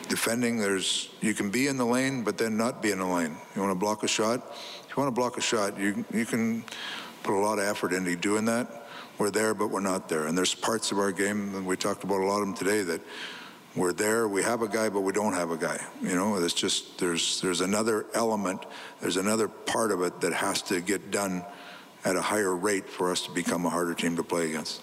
defending, 0.08 0.56
there's 0.56 1.10
you 1.20 1.34
can 1.34 1.50
be 1.50 1.66
in 1.66 1.76
the 1.76 1.84
lane, 1.84 2.24
but 2.24 2.38
then 2.38 2.56
not 2.56 2.80
be 2.80 2.92
in 2.92 2.98
the 2.98 3.06
lane. 3.06 3.36
You 3.54 3.60
want 3.60 3.72
to 3.72 3.78
block 3.78 4.04
a 4.04 4.08
shot? 4.08 4.56
If 4.88 4.96
you 4.96 5.02
want 5.02 5.08
to 5.08 5.20
block 5.20 5.36
a 5.36 5.42
shot, 5.42 5.78
you 5.78 6.04
you 6.14 6.24
can 6.24 6.64
put 7.22 7.34
a 7.34 7.40
lot 7.40 7.58
of 7.58 7.64
effort 7.64 7.92
into 7.92 8.16
doing 8.16 8.46
that 8.46 8.85
we're 9.18 9.30
there, 9.30 9.54
but 9.54 9.68
we're 9.68 9.80
not 9.80 10.08
there. 10.08 10.26
And 10.26 10.36
there's 10.36 10.54
parts 10.54 10.92
of 10.92 10.98
our 10.98 11.12
game, 11.12 11.54
and 11.54 11.66
we 11.66 11.76
talked 11.76 12.04
about 12.04 12.20
a 12.20 12.24
lot 12.24 12.40
of 12.40 12.46
them 12.46 12.54
today, 12.54 12.82
that 12.82 13.00
we're 13.74 13.92
there, 13.92 14.26
we 14.26 14.42
have 14.42 14.62
a 14.62 14.68
guy, 14.68 14.88
but 14.88 15.00
we 15.00 15.12
don't 15.12 15.34
have 15.34 15.50
a 15.50 15.56
guy. 15.56 15.78
You 16.02 16.14
know, 16.14 16.36
it's 16.36 16.54
just 16.54 16.98
there's 16.98 17.40
there's 17.42 17.60
another 17.60 18.06
element, 18.14 18.64
there's 19.00 19.18
another 19.18 19.48
part 19.48 19.92
of 19.92 20.00
it 20.02 20.20
that 20.22 20.32
has 20.32 20.62
to 20.62 20.80
get 20.80 21.10
done 21.10 21.44
at 22.04 22.16
a 22.16 22.22
higher 22.22 22.56
rate 22.56 22.88
for 22.88 23.10
us 23.10 23.22
to 23.22 23.30
become 23.32 23.66
a 23.66 23.70
harder 23.70 23.92
team 23.92 24.16
to 24.16 24.22
play 24.22 24.48
against. 24.48 24.80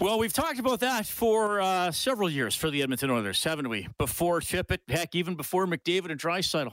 Well, 0.00 0.18
we've 0.18 0.32
talked 0.32 0.58
about 0.58 0.80
that 0.80 1.06
for 1.06 1.60
uh, 1.60 1.90
several 1.90 2.30
years 2.30 2.54
for 2.54 2.70
the 2.70 2.82
Edmonton 2.82 3.10
Oilers, 3.10 3.42
haven't 3.42 3.68
we? 3.68 3.88
Before 3.98 4.40
Tippett, 4.40 4.78
heck, 4.88 5.14
even 5.14 5.34
before 5.34 5.66
McDavid 5.66 6.10
and 6.10 6.20
Draisaitl. 6.20 6.72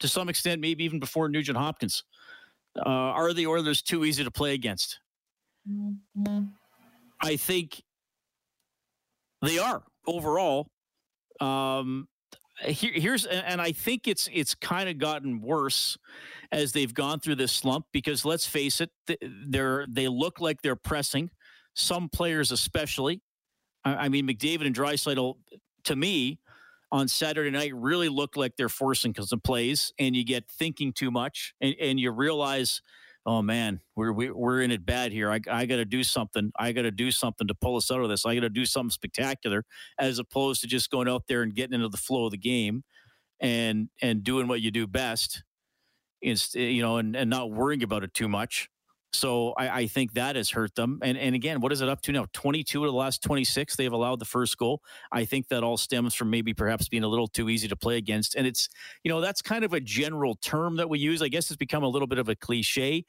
To 0.00 0.08
some 0.08 0.28
extent, 0.28 0.60
maybe 0.60 0.84
even 0.84 0.98
before 0.98 1.28
Nugent 1.28 1.56
Hopkins. 1.56 2.04
Uh, 2.76 2.88
are 2.88 3.32
the 3.32 3.46
Oilers 3.46 3.82
too 3.82 4.04
easy 4.04 4.24
to 4.24 4.30
play 4.30 4.54
against? 4.54 4.98
I 7.20 7.36
think 7.36 7.82
they 9.42 9.58
are 9.58 9.82
overall. 10.06 10.68
Um, 11.40 12.08
here, 12.64 12.92
here's 12.94 13.26
and 13.26 13.60
I 13.60 13.72
think 13.72 14.06
it's 14.06 14.28
it's 14.32 14.54
kind 14.54 14.88
of 14.88 14.98
gotten 14.98 15.40
worse 15.40 15.96
as 16.50 16.72
they've 16.72 16.92
gone 16.92 17.20
through 17.20 17.36
this 17.36 17.52
slump 17.52 17.86
because 17.92 18.24
let's 18.24 18.46
face 18.46 18.80
it, 18.80 18.90
they're 19.48 19.86
they 19.88 20.08
look 20.08 20.40
like 20.40 20.62
they're 20.62 20.76
pressing 20.76 21.30
some 21.74 22.08
players 22.08 22.52
especially. 22.52 23.20
I, 23.84 23.94
I 23.94 24.08
mean, 24.08 24.26
McDavid 24.26 24.66
and 24.66 24.74
Draisaitl 24.74 25.36
to 25.84 25.96
me 25.96 26.38
on 26.92 27.08
Saturday 27.08 27.50
night 27.50 27.72
really 27.74 28.08
looked 28.08 28.36
like 28.36 28.56
they're 28.56 28.68
forcing 28.68 29.14
some 29.14 29.40
plays, 29.40 29.92
and 29.98 30.14
you 30.14 30.24
get 30.24 30.48
thinking 30.50 30.92
too 30.92 31.10
much, 31.10 31.54
and, 31.60 31.74
and 31.80 31.98
you 31.98 32.10
realize 32.10 32.82
oh 33.26 33.42
man, 33.42 33.80
we're 33.96 34.12
we, 34.12 34.28
are 34.28 34.34
we 34.34 34.54
are 34.54 34.60
in 34.62 34.70
it 34.70 34.84
bad 34.84 35.12
here. 35.12 35.30
I, 35.30 35.40
I 35.50 35.66
got 35.66 35.76
to 35.76 35.84
do 35.84 36.02
something. 36.02 36.52
I 36.58 36.72
got 36.72 36.82
to 36.82 36.90
do 36.90 37.10
something 37.10 37.46
to 37.46 37.54
pull 37.54 37.76
us 37.76 37.90
out 37.90 38.00
of 38.00 38.08
this. 38.08 38.26
I 38.26 38.34
got 38.34 38.40
to 38.42 38.50
do 38.50 38.66
something 38.66 38.90
spectacular, 38.90 39.64
as 39.98 40.18
opposed 40.18 40.60
to 40.62 40.66
just 40.66 40.90
going 40.90 41.08
out 41.08 41.24
there 41.28 41.42
and 41.42 41.54
getting 41.54 41.74
into 41.74 41.88
the 41.88 41.96
flow 41.96 42.26
of 42.26 42.32
the 42.32 42.38
game, 42.38 42.84
and 43.40 43.88
and 44.00 44.24
doing 44.24 44.48
what 44.48 44.60
you 44.60 44.70
do 44.70 44.86
best, 44.86 45.42
is 46.20 46.54
you 46.54 46.82
know, 46.82 46.98
and 46.98 47.16
and 47.16 47.30
not 47.30 47.50
worrying 47.50 47.82
about 47.82 48.04
it 48.04 48.14
too 48.14 48.28
much. 48.28 48.68
So 49.14 49.52
I, 49.58 49.68
I, 49.68 49.86
think 49.86 50.14
that 50.14 50.36
has 50.36 50.50
hurt 50.50 50.74
them. 50.74 50.98
And 51.02 51.18
and 51.18 51.34
again, 51.34 51.60
what 51.60 51.70
is 51.70 51.82
it 51.82 51.88
up 51.88 52.00
to 52.02 52.12
now? 52.12 52.26
22 52.32 52.84
of 52.84 52.90
the 52.90 52.96
last 52.96 53.22
26, 53.22 53.76
they've 53.76 53.92
allowed 53.92 54.20
the 54.20 54.24
first 54.24 54.56
goal. 54.56 54.82
I 55.10 55.26
think 55.26 55.48
that 55.48 55.62
all 55.62 55.76
stems 55.76 56.14
from 56.14 56.30
maybe 56.30 56.54
perhaps 56.54 56.88
being 56.88 57.04
a 57.04 57.08
little 57.08 57.28
too 57.28 57.50
easy 57.50 57.68
to 57.68 57.76
play 57.76 57.98
against. 57.98 58.34
And 58.34 58.46
it's, 58.46 58.70
you 59.04 59.10
know, 59.10 59.20
that's 59.20 59.42
kind 59.42 59.64
of 59.64 59.74
a 59.74 59.80
general 59.80 60.36
term 60.36 60.76
that 60.76 60.88
we 60.88 60.98
use. 60.98 61.20
I 61.20 61.28
guess 61.28 61.50
it's 61.50 61.58
become 61.58 61.82
a 61.82 61.88
little 61.88 62.08
bit 62.08 62.18
of 62.18 62.28
a 62.30 62.34
cliche. 62.34 63.04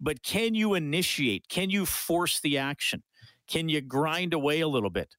But 0.00 0.22
can 0.22 0.54
you 0.54 0.74
initiate? 0.74 1.48
Can 1.48 1.70
you 1.70 1.84
force 1.84 2.38
the 2.40 2.58
action? 2.58 3.02
Can 3.48 3.68
you 3.68 3.80
grind 3.80 4.34
away 4.34 4.60
a 4.60 4.68
little 4.68 4.90
bit? 4.90 5.16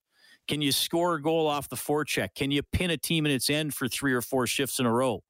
Can 0.47 0.61
you 0.61 0.71
score 0.71 1.15
a 1.15 1.21
goal 1.21 1.47
off 1.47 1.69
the 1.69 1.75
forecheck? 1.75 2.29
Can 2.35 2.49
you 2.49 2.63
pin 2.63 2.89
a 2.89 2.97
team 2.97 3.25
in 3.25 3.31
its 3.31 3.49
end 3.49 3.73
for 3.73 3.87
three 3.87 4.13
or 4.13 4.21
four 4.21 4.47
shifts 4.47 4.79
in 4.79 4.85
a 4.85 4.91
row? 4.91 5.21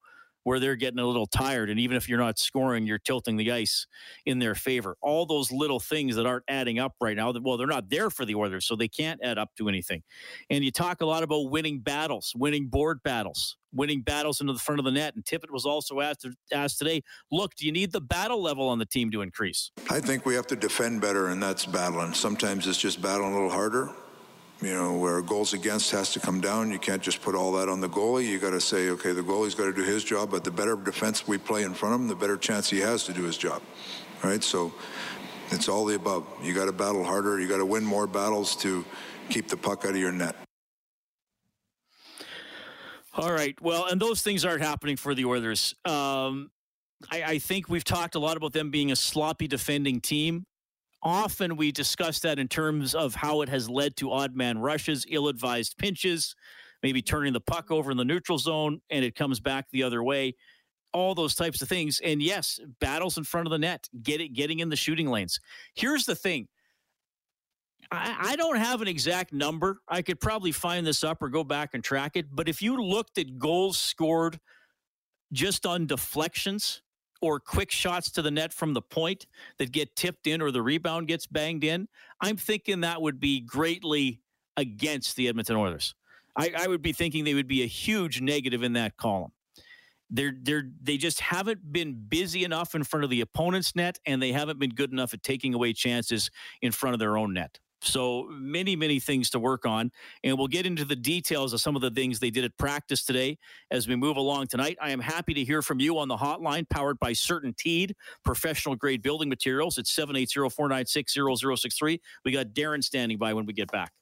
Where 0.44 0.58
they're 0.58 0.76
getting 0.76 0.98
a 0.98 1.06
little 1.06 1.26
tired. 1.26 1.70
And 1.70 1.78
even 1.78 1.96
if 1.96 2.08
you're 2.08 2.18
not 2.18 2.38
scoring, 2.38 2.86
you're 2.86 2.98
tilting 2.98 3.36
the 3.36 3.52
ice 3.52 3.86
in 4.26 4.38
their 4.38 4.54
favor. 4.54 4.96
All 5.02 5.26
those 5.26 5.52
little 5.52 5.80
things 5.80 6.16
that 6.16 6.26
aren't 6.26 6.44
adding 6.48 6.78
up 6.78 6.94
right 7.00 7.16
now, 7.16 7.32
well, 7.42 7.56
they're 7.56 7.66
not 7.66 7.90
there 7.90 8.10
for 8.10 8.24
the 8.24 8.34
Oilers, 8.34 8.66
so 8.66 8.76
they 8.76 8.88
can't 8.88 9.20
add 9.22 9.38
up 9.38 9.50
to 9.58 9.68
anything. 9.68 10.02
And 10.48 10.64
you 10.64 10.70
talk 10.70 11.00
a 11.00 11.06
lot 11.06 11.22
about 11.22 11.50
winning 11.50 11.80
battles, 11.80 12.32
winning 12.36 12.68
board 12.68 13.02
battles, 13.02 13.56
winning 13.72 14.02
battles 14.02 14.40
into 14.40 14.52
the 14.52 14.58
front 14.58 14.78
of 14.78 14.84
the 14.84 14.90
net. 14.90 15.14
And 15.14 15.24
Tippett 15.24 15.50
was 15.50 15.66
also 15.66 16.00
asked, 16.00 16.26
asked 16.52 16.78
today 16.78 17.02
look, 17.30 17.54
do 17.54 17.66
you 17.66 17.72
need 17.72 17.92
the 17.92 18.00
battle 18.00 18.42
level 18.42 18.68
on 18.68 18.78
the 18.78 18.86
team 18.86 19.10
to 19.10 19.22
increase? 19.22 19.70
I 19.90 20.00
think 20.00 20.26
we 20.26 20.34
have 20.34 20.46
to 20.48 20.56
defend 20.56 21.00
better, 21.00 21.28
and 21.28 21.42
that's 21.42 21.66
battling. 21.66 22.14
Sometimes 22.14 22.66
it's 22.66 22.78
just 22.78 23.02
battling 23.02 23.32
a 23.32 23.34
little 23.34 23.50
harder 23.50 23.90
you 24.62 24.74
know, 24.74 24.96
where 24.96 25.22
goals 25.22 25.54
against 25.54 25.90
has 25.90 26.12
to 26.12 26.20
come 26.20 26.40
down. 26.40 26.70
You 26.70 26.78
can't 26.78 27.02
just 27.02 27.22
put 27.22 27.34
all 27.34 27.52
that 27.52 27.68
on 27.68 27.80
the 27.80 27.88
goalie. 27.88 28.26
You 28.26 28.38
got 28.38 28.50
to 28.50 28.60
say, 28.60 28.90
okay, 28.90 29.12
the 29.12 29.22
goalie's 29.22 29.54
got 29.54 29.64
to 29.66 29.72
do 29.72 29.82
his 29.82 30.04
job, 30.04 30.30
but 30.30 30.44
the 30.44 30.50
better 30.50 30.76
defense 30.76 31.26
we 31.26 31.38
play 31.38 31.62
in 31.62 31.72
front 31.72 31.94
of 31.94 32.00
him, 32.02 32.08
the 32.08 32.14
better 32.14 32.36
chance 32.36 32.68
he 32.68 32.80
has 32.80 33.04
to 33.04 33.12
do 33.12 33.22
his 33.22 33.38
job. 33.38 33.62
Right? 34.22 34.42
So 34.42 34.72
it's 35.50 35.68
all 35.68 35.86
the 35.86 35.94
above. 35.94 36.26
You 36.42 36.54
got 36.54 36.66
to 36.66 36.72
battle 36.72 37.04
harder. 37.04 37.40
You 37.40 37.48
got 37.48 37.58
to 37.58 37.66
win 37.66 37.84
more 37.84 38.06
battles 38.06 38.54
to 38.56 38.84
keep 39.30 39.48
the 39.48 39.56
puck 39.56 39.84
out 39.84 39.92
of 39.92 39.96
your 39.96 40.12
net. 40.12 40.36
All 43.14 43.32
right. 43.32 43.60
Well, 43.60 43.86
and 43.86 44.00
those 44.00 44.22
things 44.22 44.44
aren't 44.44 44.62
happening 44.62 44.96
for 44.96 45.14
the 45.14 45.24
Oilers. 45.24 45.74
Um, 45.84 46.50
I, 47.10 47.22
I 47.22 47.38
think 47.38 47.68
we've 47.68 47.84
talked 47.84 48.14
a 48.14 48.18
lot 48.18 48.36
about 48.36 48.52
them 48.52 48.70
being 48.70 48.92
a 48.92 48.96
sloppy 48.96 49.48
defending 49.48 50.00
team 50.00 50.46
often 51.02 51.56
we 51.56 51.72
discuss 51.72 52.20
that 52.20 52.38
in 52.38 52.48
terms 52.48 52.94
of 52.94 53.14
how 53.14 53.42
it 53.42 53.48
has 53.48 53.68
led 53.68 53.96
to 53.96 54.12
odd 54.12 54.34
man 54.34 54.58
rushes, 54.58 55.06
ill 55.08 55.28
advised 55.28 55.76
pinches, 55.78 56.34
maybe 56.82 57.02
turning 57.02 57.32
the 57.32 57.40
puck 57.40 57.70
over 57.70 57.90
in 57.90 57.96
the 57.96 58.04
neutral 58.04 58.38
zone 58.38 58.80
and 58.90 59.04
it 59.04 59.14
comes 59.14 59.40
back 59.40 59.66
the 59.70 59.82
other 59.82 60.02
way. 60.02 60.34
All 60.92 61.14
those 61.14 61.34
types 61.34 61.62
of 61.62 61.68
things. 61.68 62.00
And 62.02 62.20
yes, 62.22 62.58
battles 62.80 63.16
in 63.16 63.24
front 63.24 63.46
of 63.46 63.52
the 63.52 63.58
net, 63.58 63.88
get 64.02 64.20
it, 64.20 64.32
getting 64.32 64.58
in 64.58 64.68
the 64.68 64.76
shooting 64.76 65.08
lanes. 65.08 65.38
Here's 65.74 66.04
the 66.04 66.16
thing. 66.16 66.48
I, 67.92 68.32
I 68.32 68.36
don't 68.36 68.56
have 68.56 68.82
an 68.82 68.88
exact 68.88 69.32
number. 69.32 69.80
I 69.88 70.02
could 70.02 70.20
probably 70.20 70.52
find 70.52 70.86
this 70.86 71.04
up 71.04 71.22
or 71.22 71.28
go 71.28 71.44
back 71.44 71.70
and 71.74 71.82
track 71.82 72.16
it. 72.16 72.26
But 72.30 72.48
if 72.48 72.60
you 72.60 72.76
looked 72.76 73.18
at 73.18 73.38
goals 73.38 73.78
scored 73.78 74.38
just 75.32 75.64
on 75.64 75.86
deflections, 75.86 76.82
or 77.20 77.38
quick 77.38 77.70
shots 77.70 78.10
to 78.12 78.22
the 78.22 78.30
net 78.30 78.52
from 78.52 78.72
the 78.74 78.82
point 78.82 79.26
that 79.58 79.72
get 79.72 79.94
tipped 79.96 80.26
in 80.26 80.40
or 80.40 80.50
the 80.50 80.62
rebound 80.62 81.08
gets 81.08 81.26
banged 81.26 81.64
in, 81.64 81.88
I'm 82.20 82.36
thinking 82.36 82.80
that 82.80 83.00
would 83.00 83.20
be 83.20 83.40
greatly 83.40 84.20
against 84.56 85.16
the 85.16 85.28
Edmonton 85.28 85.56
Oilers. 85.56 85.94
I, 86.36 86.52
I 86.56 86.66
would 86.66 86.82
be 86.82 86.92
thinking 86.92 87.24
they 87.24 87.34
would 87.34 87.48
be 87.48 87.62
a 87.62 87.66
huge 87.66 88.20
negative 88.20 88.62
in 88.62 88.72
that 88.74 88.96
column. 88.96 89.32
They're 90.12 90.34
they're 90.42 90.68
they 90.82 90.96
just 90.96 91.20
haven't 91.20 91.72
been 91.72 91.94
busy 91.94 92.42
enough 92.44 92.74
in 92.74 92.82
front 92.82 93.04
of 93.04 93.10
the 93.10 93.20
opponent's 93.20 93.76
net, 93.76 93.98
and 94.06 94.20
they 94.20 94.32
haven't 94.32 94.58
been 94.58 94.70
good 94.70 94.90
enough 94.90 95.14
at 95.14 95.22
taking 95.22 95.54
away 95.54 95.72
chances 95.72 96.30
in 96.62 96.72
front 96.72 96.94
of 96.94 96.98
their 96.98 97.16
own 97.16 97.32
net. 97.32 97.60
So 97.82 98.28
many, 98.30 98.76
many 98.76 99.00
things 99.00 99.30
to 99.30 99.38
work 99.38 99.66
on. 99.66 99.90
And 100.24 100.36
we'll 100.36 100.48
get 100.48 100.66
into 100.66 100.84
the 100.84 100.96
details 100.96 101.52
of 101.52 101.60
some 101.60 101.76
of 101.76 101.82
the 101.82 101.90
things 101.90 102.18
they 102.18 102.30
did 102.30 102.44
at 102.44 102.56
practice 102.58 103.04
today 103.04 103.38
as 103.70 103.88
we 103.88 103.96
move 103.96 104.16
along 104.16 104.48
tonight. 104.48 104.76
I 104.80 104.90
am 104.90 105.00
happy 105.00 105.34
to 105.34 105.44
hear 105.44 105.62
from 105.62 105.80
you 105.80 105.98
on 105.98 106.08
the 106.08 106.16
hotline 106.16 106.68
powered 106.68 106.98
by 106.98 107.12
CertainTeed, 107.12 107.92
professional 108.24 108.76
grade 108.76 109.02
building 109.02 109.28
materials. 109.28 109.78
It's 109.78 109.92
780 109.92 110.50
496 110.50 111.14
0063. 111.14 112.00
We 112.24 112.32
got 112.32 112.48
Darren 112.48 112.82
standing 112.84 113.18
by 113.18 113.34
when 113.34 113.46
we 113.46 113.52
get 113.52 113.70
back. 113.70 113.92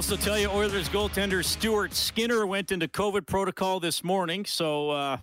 Also 0.00 0.16
tell 0.16 0.38
you 0.38 0.48
Oilers 0.48 0.88
goaltender 0.88 1.44
Stuart 1.44 1.92
Skinner 1.92 2.46
went 2.46 2.72
into 2.72 2.88
COVID 2.88 3.26
protocol 3.26 3.80
this 3.80 4.02
morning. 4.02 4.46
So, 4.46 4.88
uh, 4.88 5.18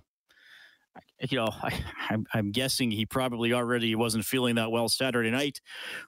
you 1.28 1.36
know, 1.36 1.50
I, 1.64 1.82
am 2.12 2.28
I'm 2.32 2.52
guessing 2.52 2.92
he 2.92 3.04
probably 3.04 3.54
already 3.54 3.96
wasn't 3.96 4.24
feeling 4.24 4.54
that 4.54 4.70
well 4.70 4.88
Saturday 4.88 5.32
night 5.32 5.62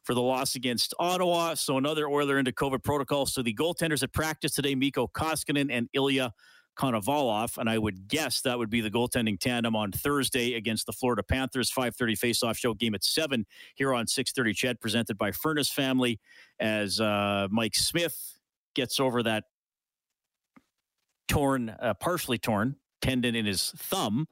for 0.04 0.14
the 0.14 0.22
loss 0.22 0.54
against 0.54 0.94
Ottawa. 1.00 1.56
So 1.56 1.80
another 1.80 2.08
Oiler 2.08 2.38
into 2.38 2.52
COVID 2.52 2.84
protocol. 2.84 3.26
So 3.26 3.42
the 3.42 3.56
goaltenders 3.56 4.04
at 4.04 4.14
practice 4.14 4.52
today, 4.52 4.76
Mikko 4.76 5.08
Koskinen 5.08 5.72
and 5.72 5.90
Ilya 5.94 6.32
Konovalov, 6.78 7.58
and 7.58 7.68
I 7.68 7.80
would 7.80 8.08
guess 8.08 8.42
that 8.42 8.60
would 8.60 8.70
be 8.70 8.82
the 8.82 8.92
goaltending 8.92 9.40
tandem 9.40 9.76
on 9.76 9.92
Thursday 9.92 10.54
against 10.54 10.86
the 10.86 10.94
Florida 10.94 11.24
Panthers. 11.24 11.72
5:30 11.72 12.16
face-off 12.16 12.56
show 12.56 12.76
game 12.76 12.94
at 12.94 13.04
seven 13.04 13.48
here 13.74 13.96
on 13.96 14.06
6:30. 14.06 14.54
CHED 14.54 14.80
presented 14.80 15.18
by 15.18 15.32
Furnace 15.32 15.72
Family 15.72 16.20
as 16.60 17.02
uh, 17.02 17.48
Mike 17.50 17.74
Smith 17.74 18.39
gets 18.76 19.00
over 19.00 19.24
that 19.24 19.46
torn, 21.28 21.70
uh, 21.70 21.94
partially 21.94 22.38
torn 22.38 22.76
tendon 23.02 23.36
in 23.36 23.46
his 23.46 23.72
thumb. 23.78 24.28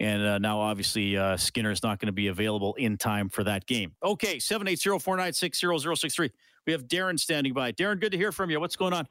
And 0.00 0.22
uh, 0.22 0.38
now, 0.38 0.60
obviously, 0.60 1.16
uh, 1.16 1.36
Skinner 1.36 1.70
is 1.70 1.82
not 1.82 1.98
going 1.98 2.06
to 2.06 2.12
be 2.12 2.28
available 2.28 2.74
in 2.74 2.96
time 2.96 3.28
for 3.28 3.44
that 3.44 3.66
game. 3.66 3.94
Okay, 4.02 4.38
780 4.38 4.98
496 5.00 5.60
0063. 5.60 6.30
We 6.66 6.72
have 6.72 6.84
Darren 6.84 7.18
standing 7.18 7.52
by. 7.52 7.72
Darren, 7.72 8.00
good 8.00 8.12
to 8.12 8.18
hear 8.18 8.32
from 8.32 8.50
you. 8.50 8.60
What's 8.60 8.76
going 8.76 8.92
on? 8.92 9.08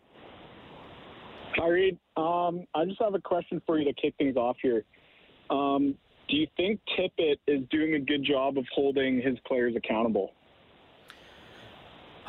Hi, 1.56 1.68
Reid. 1.68 1.98
Um, 2.16 2.66
I 2.76 2.86
just 2.86 3.02
have 3.02 3.16
a 3.16 3.22
question 3.22 3.62
for 3.66 3.80
you 3.80 3.86
to 3.86 3.94
kick 3.94 4.14
things 4.18 4.38
off 4.38 4.58
here. 4.62 4.84
Um, 5.50 5.96
do 6.30 6.36
you 6.36 6.48
think 6.56 6.80
Tippett 6.98 7.38
is 7.48 7.62
doing 7.72 7.96
a 7.96 8.00
good 8.00 8.24
job 8.24 8.58
of 8.58 8.66
holding 8.74 9.22
his 9.22 9.38
players 9.48 9.76
accountable? 9.76 10.34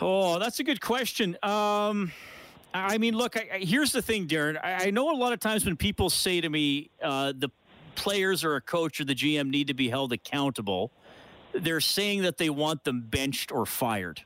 Oh, 0.00 0.38
that's 0.38 0.60
a 0.60 0.64
good 0.64 0.80
question. 0.80 1.36
Um, 1.42 2.12
I 2.72 2.98
mean, 2.98 3.16
look, 3.16 3.36
I, 3.36 3.48
I, 3.54 3.58
here's 3.58 3.92
the 3.92 4.02
thing, 4.02 4.28
Darren. 4.28 4.58
I, 4.62 4.86
I, 4.86 4.90
know 4.90 5.10
a 5.10 5.16
lot 5.16 5.32
of 5.32 5.40
times 5.40 5.64
when 5.64 5.76
people 5.76 6.10
say 6.10 6.40
to 6.40 6.48
me, 6.48 6.90
uh, 7.02 7.32
the 7.36 7.48
players 7.94 8.44
or 8.44 8.56
a 8.56 8.60
coach 8.60 9.00
or 9.00 9.04
the 9.04 9.14
GM 9.14 9.50
need 9.50 9.66
to 9.68 9.74
be 9.74 9.88
held 9.88 10.12
accountable, 10.12 10.92
they're 11.52 11.80
saying 11.80 12.22
that 12.22 12.36
they 12.36 12.50
want 12.50 12.84
them 12.84 13.00
benched 13.00 13.50
or 13.50 13.66
fired. 13.66 14.22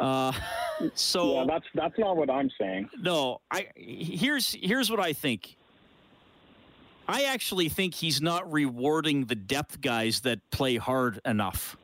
Uh, 0.00 0.32
so 0.94 1.34
yeah, 1.34 1.44
that's 1.46 1.66
that's 1.74 1.98
not 1.98 2.16
what 2.16 2.30
I'm 2.30 2.50
saying. 2.58 2.88
No, 3.00 3.40
I 3.50 3.68
here's 3.76 4.56
here's 4.60 4.90
what 4.90 5.00
I 5.00 5.12
think. 5.12 5.56
I 7.06 7.24
actually 7.24 7.68
think 7.68 7.94
he's 7.94 8.20
not 8.20 8.50
rewarding 8.50 9.26
the 9.26 9.34
depth 9.34 9.80
guys 9.80 10.20
that 10.20 10.38
play 10.50 10.76
hard 10.76 11.20
enough. 11.24 11.76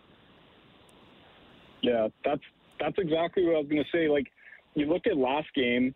Yeah, 1.82 2.08
that's 2.24 2.42
that's 2.80 2.96
exactly 2.98 3.44
what 3.44 3.56
I 3.56 3.58
was 3.58 3.68
going 3.68 3.82
to 3.82 3.90
say. 3.90 4.08
Like, 4.08 4.30
you 4.74 4.86
look 4.86 5.06
at 5.06 5.16
last 5.16 5.48
game, 5.54 5.94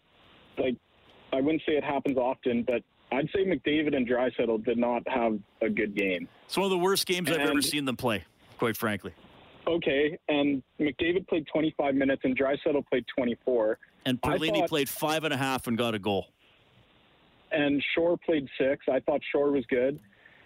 like 0.58 0.76
I 1.32 1.40
wouldn't 1.40 1.62
say 1.66 1.72
it 1.72 1.84
happens 1.84 2.16
often, 2.16 2.62
but 2.62 2.82
I'd 3.12 3.28
say 3.34 3.44
McDavid 3.44 3.94
and 3.96 4.08
Draisaitl 4.08 4.64
did 4.64 4.78
not 4.78 5.02
have 5.06 5.38
a 5.60 5.68
good 5.68 5.94
game. 5.94 6.28
It's 6.46 6.56
one 6.56 6.64
of 6.64 6.70
the 6.70 6.78
worst 6.78 7.06
games 7.06 7.30
and, 7.30 7.40
I've 7.40 7.48
ever 7.48 7.62
seen 7.62 7.84
them 7.84 7.96
play, 7.96 8.24
quite 8.58 8.76
frankly. 8.76 9.12
Okay, 9.66 10.18
and 10.28 10.62
McDavid 10.80 11.28
played 11.28 11.46
25 11.52 11.94
minutes 11.94 12.22
and 12.24 12.36
Draisaitl 12.36 12.84
played 12.88 13.04
24. 13.16 13.78
And 14.06 14.20
Perlini 14.20 14.60
thought, 14.60 14.68
played 14.68 14.88
five 14.88 15.24
and 15.24 15.32
a 15.32 15.36
half 15.36 15.66
and 15.66 15.78
got 15.78 15.94
a 15.94 15.98
goal. 15.98 16.26
And 17.52 17.82
Shore 17.94 18.16
played 18.16 18.48
six. 18.58 18.86
I 18.90 19.00
thought 19.00 19.20
Shore 19.30 19.52
was 19.52 19.64
good. 19.66 20.00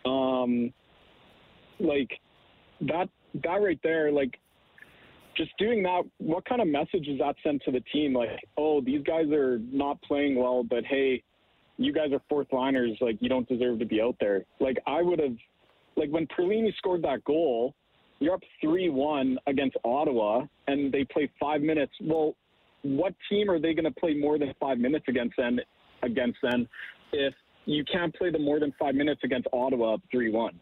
Um, 0.05 0.73
like 1.79 2.11
that, 2.83 3.09
that 3.43 3.63
right 3.63 3.79
there, 3.83 4.13
like 4.13 4.39
just 5.37 5.51
doing 5.59 5.83
that, 5.83 6.03
what 6.19 6.45
kind 6.45 6.61
of 6.61 6.69
message 6.69 7.07
does 7.07 7.19
that 7.19 7.37
send 7.43 7.63
to 7.65 7.71
the 7.71 7.81
team? 7.93 8.13
Like, 8.15 8.29
oh, 8.57 8.81
these 8.81 9.03
guys 9.03 9.27
are 9.33 9.59
not 9.71 10.01
playing 10.03 10.37
well, 10.37 10.63
but 10.63 10.85
hey, 10.85 11.23
you 11.79 11.93
guys 11.93 12.13
are 12.13 12.21
fourth 12.29 12.49
liners. 12.53 12.97
Like, 13.01 13.17
you 13.21 13.29
don't 13.29 13.49
deserve 13.49 13.79
to 13.81 13.87
be 13.87 14.01
out 14.01 14.17
there. 14.21 14.45
Like, 14.61 14.79
I 14.87 15.03
would 15.03 15.19
have, 15.19 15.37
like, 15.97 16.11
when 16.11 16.27
Perlini 16.27 16.75
scored 16.77 17.03
that 17.03 17.25
goal, 17.25 17.75
you're 18.19 18.35
up 18.35 18.43
3 18.63 18.89
1 18.89 19.39
against 19.47 19.77
Ottawa, 19.85 20.47
and 20.69 20.91
they 20.93 21.05
play 21.05 21.31
five 21.39 21.61
minutes. 21.61 21.93
Well, 22.01 22.35
what 22.83 23.15
team 23.29 23.51
are 23.51 23.59
they 23.59 23.75
going 23.75 23.85
to 23.85 24.01
play 24.01 24.15
more 24.15 24.39
than 24.39 24.55
five 24.59 24.79
minutes 24.79 25.05
against 25.09 25.35
then? 25.37 25.61
Against 26.03 26.39
then, 26.43 26.69
if 27.13 27.35
you 27.67 27.85
can't 27.85 28.15
play 28.15 28.31
them 28.31 28.45
more 28.45 28.61
than 28.61 28.73
five 28.79 28.95
minutes 28.95 29.21
against 29.25 29.49
Ottawa 29.53 29.97
3 30.11 30.31
1. 30.31 30.61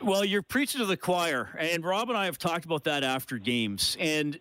Well, 0.00 0.24
you're 0.24 0.42
preaching 0.42 0.80
to 0.80 0.86
the 0.86 0.96
choir, 0.96 1.48
and 1.58 1.84
Rob 1.84 2.08
and 2.08 2.16
I 2.16 2.26
have 2.26 2.38
talked 2.38 2.64
about 2.64 2.84
that 2.84 3.02
after 3.02 3.36
games, 3.36 3.96
and 3.98 4.38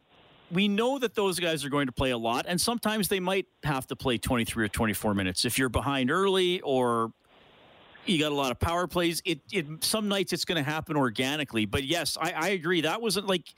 we 0.51 0.67
know 0.67 0.99
that 0.99 1.15
those 1.15 1.39
guys 1.39 1.65
are 1.65 1.69
going 1.69 1.87
to 1.87 1.91
play 1.91 2.11
a 2.11 2.17
lot, 2.17 2.45
and 2.47 2.61
sometimes 2.61 3.07
they 3.07 3.19
might 3.19 3.47
have 3.63 3.87
to 3.87 3.95
play 3.95 4.19
23 4.19 4.65
or 4.65 4.67
24 4.67 5.15
minutes 5.15 5.45
if 5.45 5.57
you're 5.57 5.67
behind 5.67 6.11
early 6.11 6.61
or 6.61 7.11
you 8.05 8.19
got 8.19 8.31
a 8.31 8.35
lot 8.35 8.51
of 8.51 8.59
power 8.59 8.85
plays. 8.85 9.21
It, 9.25 9.39
it 9.51 9.83
some 9.83 10.07
nights 10.07 10.31
it's 10.31 10.45
going 10.45 10.63
to 10.63 10.69
happen 10.69 10.95
organically, 10.95 11.65
but 11.65 11.83
yes, 11.83 12.17
I, 12.21 12.31
I 12.31 12.47
agree. 12.49 12.81
That 12.81 13.01
wasn't 13.01 13.27
like 13.27 13.53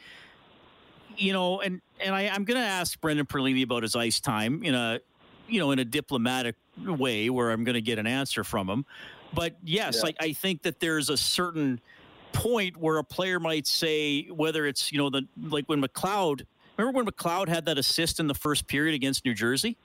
you 1.17 1.33
know, 1.33 1.59
and 1.59 1.81
and 1.99 2.15
I, 2.15 2.29
I'm 2.29 2.45
going 2.45 2.59
to 2.59 2.65
ask 2.65 2.99
Brendan 3.01 3.25
Perlini 3.25 3.63
about 3.63 3.83
his 3.83 3.95
ice 3.95 4.21
time 4.21 4.63
in 4.63 4.73
a 4.73 5.01
you 5.49 5.59
know, 5.59 5.71
in 5.71 5.79
a 5.79 5.85
diplomatic 5.85 6.55
way 6.77 7.29
where 7.29 7.51
I'm 7.51 7.63
going 7.63 7.75
to 7.75 7.81
get 7.81 7.99
an 7.99 8.07
answer 8.07 8.43
from 8.43 8.69
him. 8.69 8.85
But 9.33 9.55
yes, 9.63 9.97
yeah. 9.97 10.01
like 10.03 10.15
I 10.19 10.33
think 10.33 10.63
that 10.63 10.79
there's 10.79 11.09
a 11.09 11.17
certain 11.17 11.79
point 12.31 12.77
where 12.77 12.97
a 12.97 13.03
player 13.03 13.39
might 13.39 13.67
say 13.67 14.23
whether 14.27 14.65
it's 14.65 14.91
you 14.91 14.97
know 14.97 15.09
the 15.09 15.27
like 15.41 15.65
when 15.67 15.81
McLeod 15.81 16.45
remember 16.81 17.03
when 17.03 17.05
McLeod 17.05 17.47
had 17.47 17.65
that 17.65 17.77
assist 17.77 18.19
in 18.19 18.27
the 18.27 18.33
first 18.33 18.67
period 18.67 18.95
against 18.95 19.25
New 19.25 19.33
Jersey, 19.33 19.77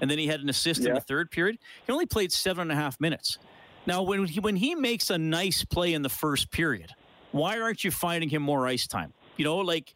and 0.00 0.10
then 0.10 0.18
he 0.18 0.26
had 0.26 0.40
an 0.40 0.48
assist 0.48 0.80
yeah. 0.80 0.88
in 0.88 0.94
the 0.94 1.00
third 1.00 1.30
period. 1.30 1.58
He 1.86 1.92
only 1.92 2.06
played 2.06 2.32
seven 2.32 2.62
and 2.62 2.72
a 2.72 2.74
half 2.74 3.00
minutes. 3.00 3.38
Now, 3.86 4.02
when 4.02 4.26
he, 4.26 4.40
when 4.40 4.56
he 4.56 4.74
makes 4.74 5.10
a 5.10 5.18
nice 5.18 5.64
play 5.64 5.94
in 5.94 6.02
the 6.02 6.08
first 6.08 6.50
period, 6.50 6.92
why 7.32 7.60
aren't 7.60 7.84
you 7.84 7.90
finding 7.90 8.28
him 8.28 8.42
more 8.42 8.66
ice 8.66 8.86
time? 8.86 9.12
You 9.36 9.44
know, 9.44 9.58
like 9.58 9.94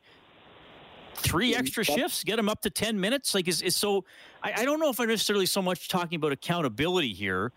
three 1.15 1.53
mm-hmm. 1.53 1.61
extra 1.61 1.85
shifts, 1.85 2.25
get 2.25 2.39
him 2.39 2.49
up 2.49 2.63
to 2.63 2.71
10 2.71 2.99
minutes. 2.99 3.35
Like, 3.35 3.47
is, 3.47 3.61
is 3.61 3.77
so, 3.77 4.05
I, 4.43 4.53
I 4.63 4.65
don't 4.65 4.81
know 4.81 4.91
if 4.91 5.01
I'm 5.01 5.09
necessarily 5.09 5.47
so 5.47 5.61
much 5.61 5.89
talking 5.89 6.17
about 6.17 6.33
accountability 6.33 7.13
here, 7.13 7.53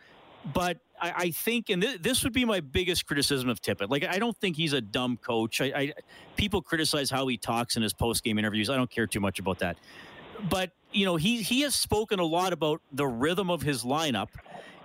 but 0.54 0.80
I, 1.00 1.14
I 1.16 1.32
think, 1.32 1.70
and 1.70 1.82
th- 1.82 2.02
this 2.02 2.24
would 2.24 2.34
be 2.34 2.46
my 2.46 2.60
biggest 2.60 3.06
criticism 3.06 3.50
of 3.50 3.62
Tippett. 3.62 3.90
Like, 3.90 4.06
I 4.06 4.20
don't 4.20 4.36
think 4.38 4.56
he's 4.56 4.74
a 4.74 4.82
dumb 4.82 5.18
coach. 5.18 5.62
I, 5.62 5.66
I 5.66 5.94
people 6.36 6.62
criticize 6.62 7.10
how 7.10 7.28
he 7.28 7.38
talks 7.38 7.76
in 7.76 7.84
his 7.84 7.94
post 7.94 8.24
game 8.24 8.38
interviews. 8.38 8.70
I 8.70 8.76
don't 8.76 8.90
care 8.90 9.08
too 9.08 9.20
much 9.20 9.40
about 9.40 9.60
that. 9.60 9.78
But 10.50 10.72
you 10.92 11.06
know, 11.06 11.16
he 11.16 11.42
he 11.42 11.62
has 11.62 11.76
spoken 11.76 12.20
a 12.20 12.26
lot 12.26 12.54
about 12.54 12.82
the 12.92 13.08
rhythm 13.08 13.50
of 13.50 13.62
his 13.62 13.84
lineup 13.84 14.30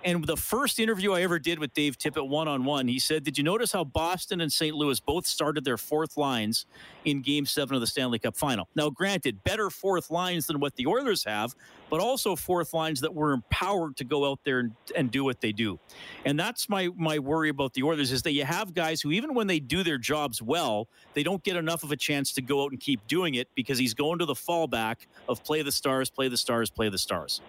and 0.05 0.25
the 0.25 0.37
first 0.37 0.79
interview 0.79 1.13
I 1.13 1.21
ever 1.21 1.39
did 1.39 1.59
with 1.59 1.73
Dave 1.73 1.97
Tippett 1.97 2.27
one 2.27 2.47
on 2.47 2.65
one, 2.65 2.87
he 2.87 2.99
said, 2.99 3.23
Did 3.23 3.37
you 3.37 3.43
notice 3.43 3.71
how 3.71 3.83
Boston 3.83 4.41
and 4.41 4.51
St. 4.51 4.75
Louis 4.75 4.99
both 4.99 5.25
started 5.25 5.63
their 5.63 5.77
fourth 5.77 6.17
lines 6.17 6.65
in 7.05 7.21
game 7.21 7.45
seven 7.45 7.75
of 7.75 7.81
the 7.81 7.87
Stanley 7.87 8.19
Cup 8.19 8.35
final? 8.35 8.67
Now, 8.75 8.89
granted, 8.89 9.43
better 9.43 9.69
fourth 9.69 10.09
lines 10.11 10.47
than 10.47 10.59
what 10.59 10.75
the 10.75 10.87
Oilers 10.87 11.23
have, 11.23 11.55
but 11.89 11.99
also 11.99 12.35
fourth 12.35 12.73
lines 12.73 13.01
that 13.01 13.13
were 13.13 13.31
empowered 13.31 13.95
to 13.97 14.03
go 14.03 14.29
out 14.29 14.39
there 14.43 14.59
and, 14.59 14.73
and 14.95 15.09
do 15.09 15.23
what 15.23 15.41
they 15.41 15.51
do. 15.51 15.79
And 16.25 16.39
that's 16.39 16.67
my, 16.67 16.89
my 16.97 17.19
worry 17.19 17.49
about 17.49 17.73
the 17.73 17.83
Oilers 17.83 18.11
is 18.11 18.23
that 18.23 18.33
you 18.33 18.45
have 18.45 18.73
guys 18.73 19.01
who, 19.01 19.11
even 19.11 19.33
when 19.33 19.47
they 19.47 19.59
do 19.59 19.83
their 19.83 19.97
jobs 19.97 20.41
well, 20.41 20.87
they 21.13 21.23
don't 21.23 21.43
get 21.43 21.55
enough 21.55 21.83
of 21.83 21.91
a 21.91 21.97
chance 21.97 22.33
to 22.33 22.41
go 22.41 22.63
out 22.63 22.71
and 22.71 22.79
keep 22.79 23.05
doing 23.07 23.35
it 23.35 23.47
because 23.55 23.77
he's 23.77 23.93
going 23.93 24.19
to 24.19 24.25
the 24.25 24.33
fallback 24.33 25.07
of 25.29 25.43
play 25.43 25.61
the 25.61 25.71
stars, 25.71 26.09
play 26.09 26.27
the 26.27 26.37
stars, 26.37 26.69
play 26.69 26.89
the 26.89 26.97
stars. 26.97 27.41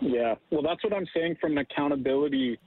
Yeah, 0.00 0.34
well, 0.50 0.62
that's 0.62 0.82
what 0.84 0.92
I'm 0.92 1.06
saying 1.14 1.36
from 1.40 1.52
an 1.52 1.58
accountability 1.58 2.58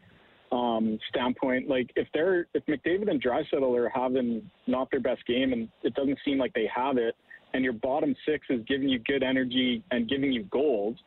um, 0.51 0.97
standpoint. 1.09 1.67
Like, 1.67 1.91
if 1.95 2.07
they're 2.13 2.47
if 2.53 2.65
McDavid 2.65 3.09
and 3.09 3.21
Draisaitl 3.21 3.77
are 3.77 3.89
having 3.89 4.49
not 4.65 4.89
their 4.91 4.99
best 4.99 5.25
game, 5.25 5.53
and 5.53 5.69
it 5.83 5.93
doesn't 5.93 6.17
seem 6.23 6.37
like 6.37 6.53
they 6.53 6.69
have 6.73 6.97
it, 6.97 7.15
and 7.53 7.63
your 7.63 7.73
bottom 7.73 8.15
six 8.27 8.45
is 8.49 8.61
giving 8.67 8.87
you 8.87 8.99
good 8.99 9.23
energy 9.23 9.83
and 9.91 10.09
giving 10.09 10.31
you 10.31 10.43
gold, 10.51 10.97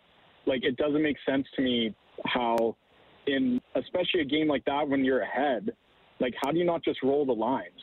like 0.46 0.64
it 0.64 0.76
doesn't 0.76 1.02
make 1.02 1.16
sense 1.26 1.46
to 1.56 1.62
me 1.62 1.94
how, 2.26 2.76
in 3.26 3.60
especially 3.76 4.20
a 4.20 4.24
game 4.24 4.48
like 4.48 4.64
that 4.64 4.88
when 4.88 5.04
you're 5.04 5.22
ahead, 5.22 5.70
like 6.20 6.34
how 6.42 6.50
do 6.50 6.58
you 6.58 6.64
not 6.64 6.84
just 6.84 7.02
roll 7.02 7.24
the 7.24 7.32
lines? 7.32 7.80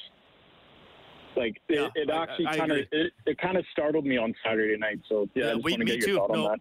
Like 1.36 1.62
yeah, 1.70 1.86
it, 1.96 2.10
it, 2.10 2.10
actually 2.10 2.46
kind 2.46 2.72
of 2.72 2.77
it, 2.91 3.13
it 3.25 3.38
kind 3.38 3.58
of 3.58 3.65
startled 3.72 4.06
me 4.06 4.17
on 4.17 4.34
Saturday 4.44 4.77
night. 4.77 5.00
So 5.08 5.29
yeah, 5.36 5.46
yeah 5.46 5.51
I 5.51 5.56
just 5.56 5.77
to 5.77 5.86
get 5.86 5.98
your 5.98 6.08
too. 6.08 6.15
thought 6.17 6.32
no, 6.32 6.50
that. 6.50 6.60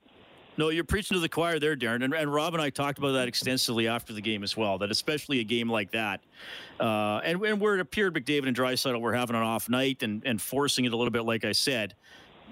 No, 0.59 0.71
you're 0.71 0.85
preaching 0.85 1.15
to 1.15 1.21
the 1.21 1.29
choir 1.29 1.59
there, 1.59 1.77
Darren. 1.77 2.03
And, 2.03 2.15
and, 2.15 2.33
Rob 2.33 2.55
and 2.55 2.63
I 2.63 2.71
talked 2.71 2.99
about 2.99 3.13
that 3.13 3.29
extensively 3.29 3.89
after 3.89 4.13
the 4.13 4.23
game 4.23 4.43
as 4.43 4.57
well. 4.57 4.79
That 4.79 4.91
especially 4.91 5.41
a 5.41 5.45
game 5.45 5.71
like 5.71 5.91
that, 5.93 6.21
uh, 6.81 7.21
and, 7.25 7.43
and 7.43 7.61
where 7.61 7.75
it 7.75 7.81
appeared 7.81 8.15
McDavid 8.15 8.49
and 8.49 8.57
Draisaitl 8.57 9.01
were 9.01 9.13
having 9.13 9.37
an 9.37 9.43
off 9.43 9.69
night 9.69 10.03
and, 10.03 10.23
and 10.25 10.41
forcing 10.41 10.87
it 10.87 10.93
a 10.93 10.97
little 10.97 11.11
bit, 11.11 11.25
like 11.25 11.45
I 11.45 11.53
said. 11.53 11.95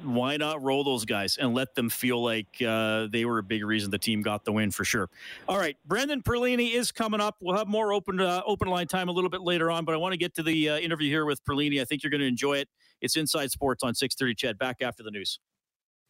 Why 0.03 0.37
not 0.37 0.61
roll 0.61 0.83
those 0.83 1.05
guys 1.05 1.39
and 1.41 1.55
let 1.55 1.77
them 1.77 1.89
feel 1.89 2.21
like 2.21 2.61
uh, 2.67 3.07
they 3.13 3.25
were 3.25 3.39
a 3.39 3.45
big 3.45 3.65
reason 3.65 3.93
the 3.93 3.99
team 3.99 4.23
got 4.23 4.45
the 4.45 4.51
win 4.51 4.73
for 4.73 4.85
sure? 4.85 5.09
All 5.49 5.57
right, 5.57 5.77
Brendan 5.87 6.21
Perlini 6.21 6.75
is 6.75 6.91
coming 6.91 7.21
up. 7.21 7.37
We'll 7.41 7.57
have 7.57 7.69
more 7.69 7.93
open 7.93 8.21
uh, 8.21 8.43
open 8.45 8.67
line 8.69 8.89
time 8.89 9.09
a 9.09 9.13
little 9.13 9.31
bit 9.31 9.43
later 9.43 9.71
on, 9.71 9.85
but 9.85 9.95
I 9.95 9.99
want 9.99 10.13
to 10.13 10.19
get 10.19 10.35
to 10.35 10.43
the 10.43 10.71
uh, 10.71 10.79
interview 10.79 11.09
here 11.09 11.25
with 11.25 11.43
Perlini. 11.45 11.81
I 11.81 11.85
think 11.85 12.03
you're 12.03 12.11
going 12.11 12.21
to 12.21 12.27
enjoy 12.27 12.55
it. 12.55 12.69
It's 13.01 13.17
Inside 13.17 13.53
Sports 13.53 13.85
on 13.85 13.95
6:30. 13.95 14.37
CHED 14.37 14.59
back 14.59 14.83
after 14.83 15.05
the 15.05 15.13
news. 15.13 15.39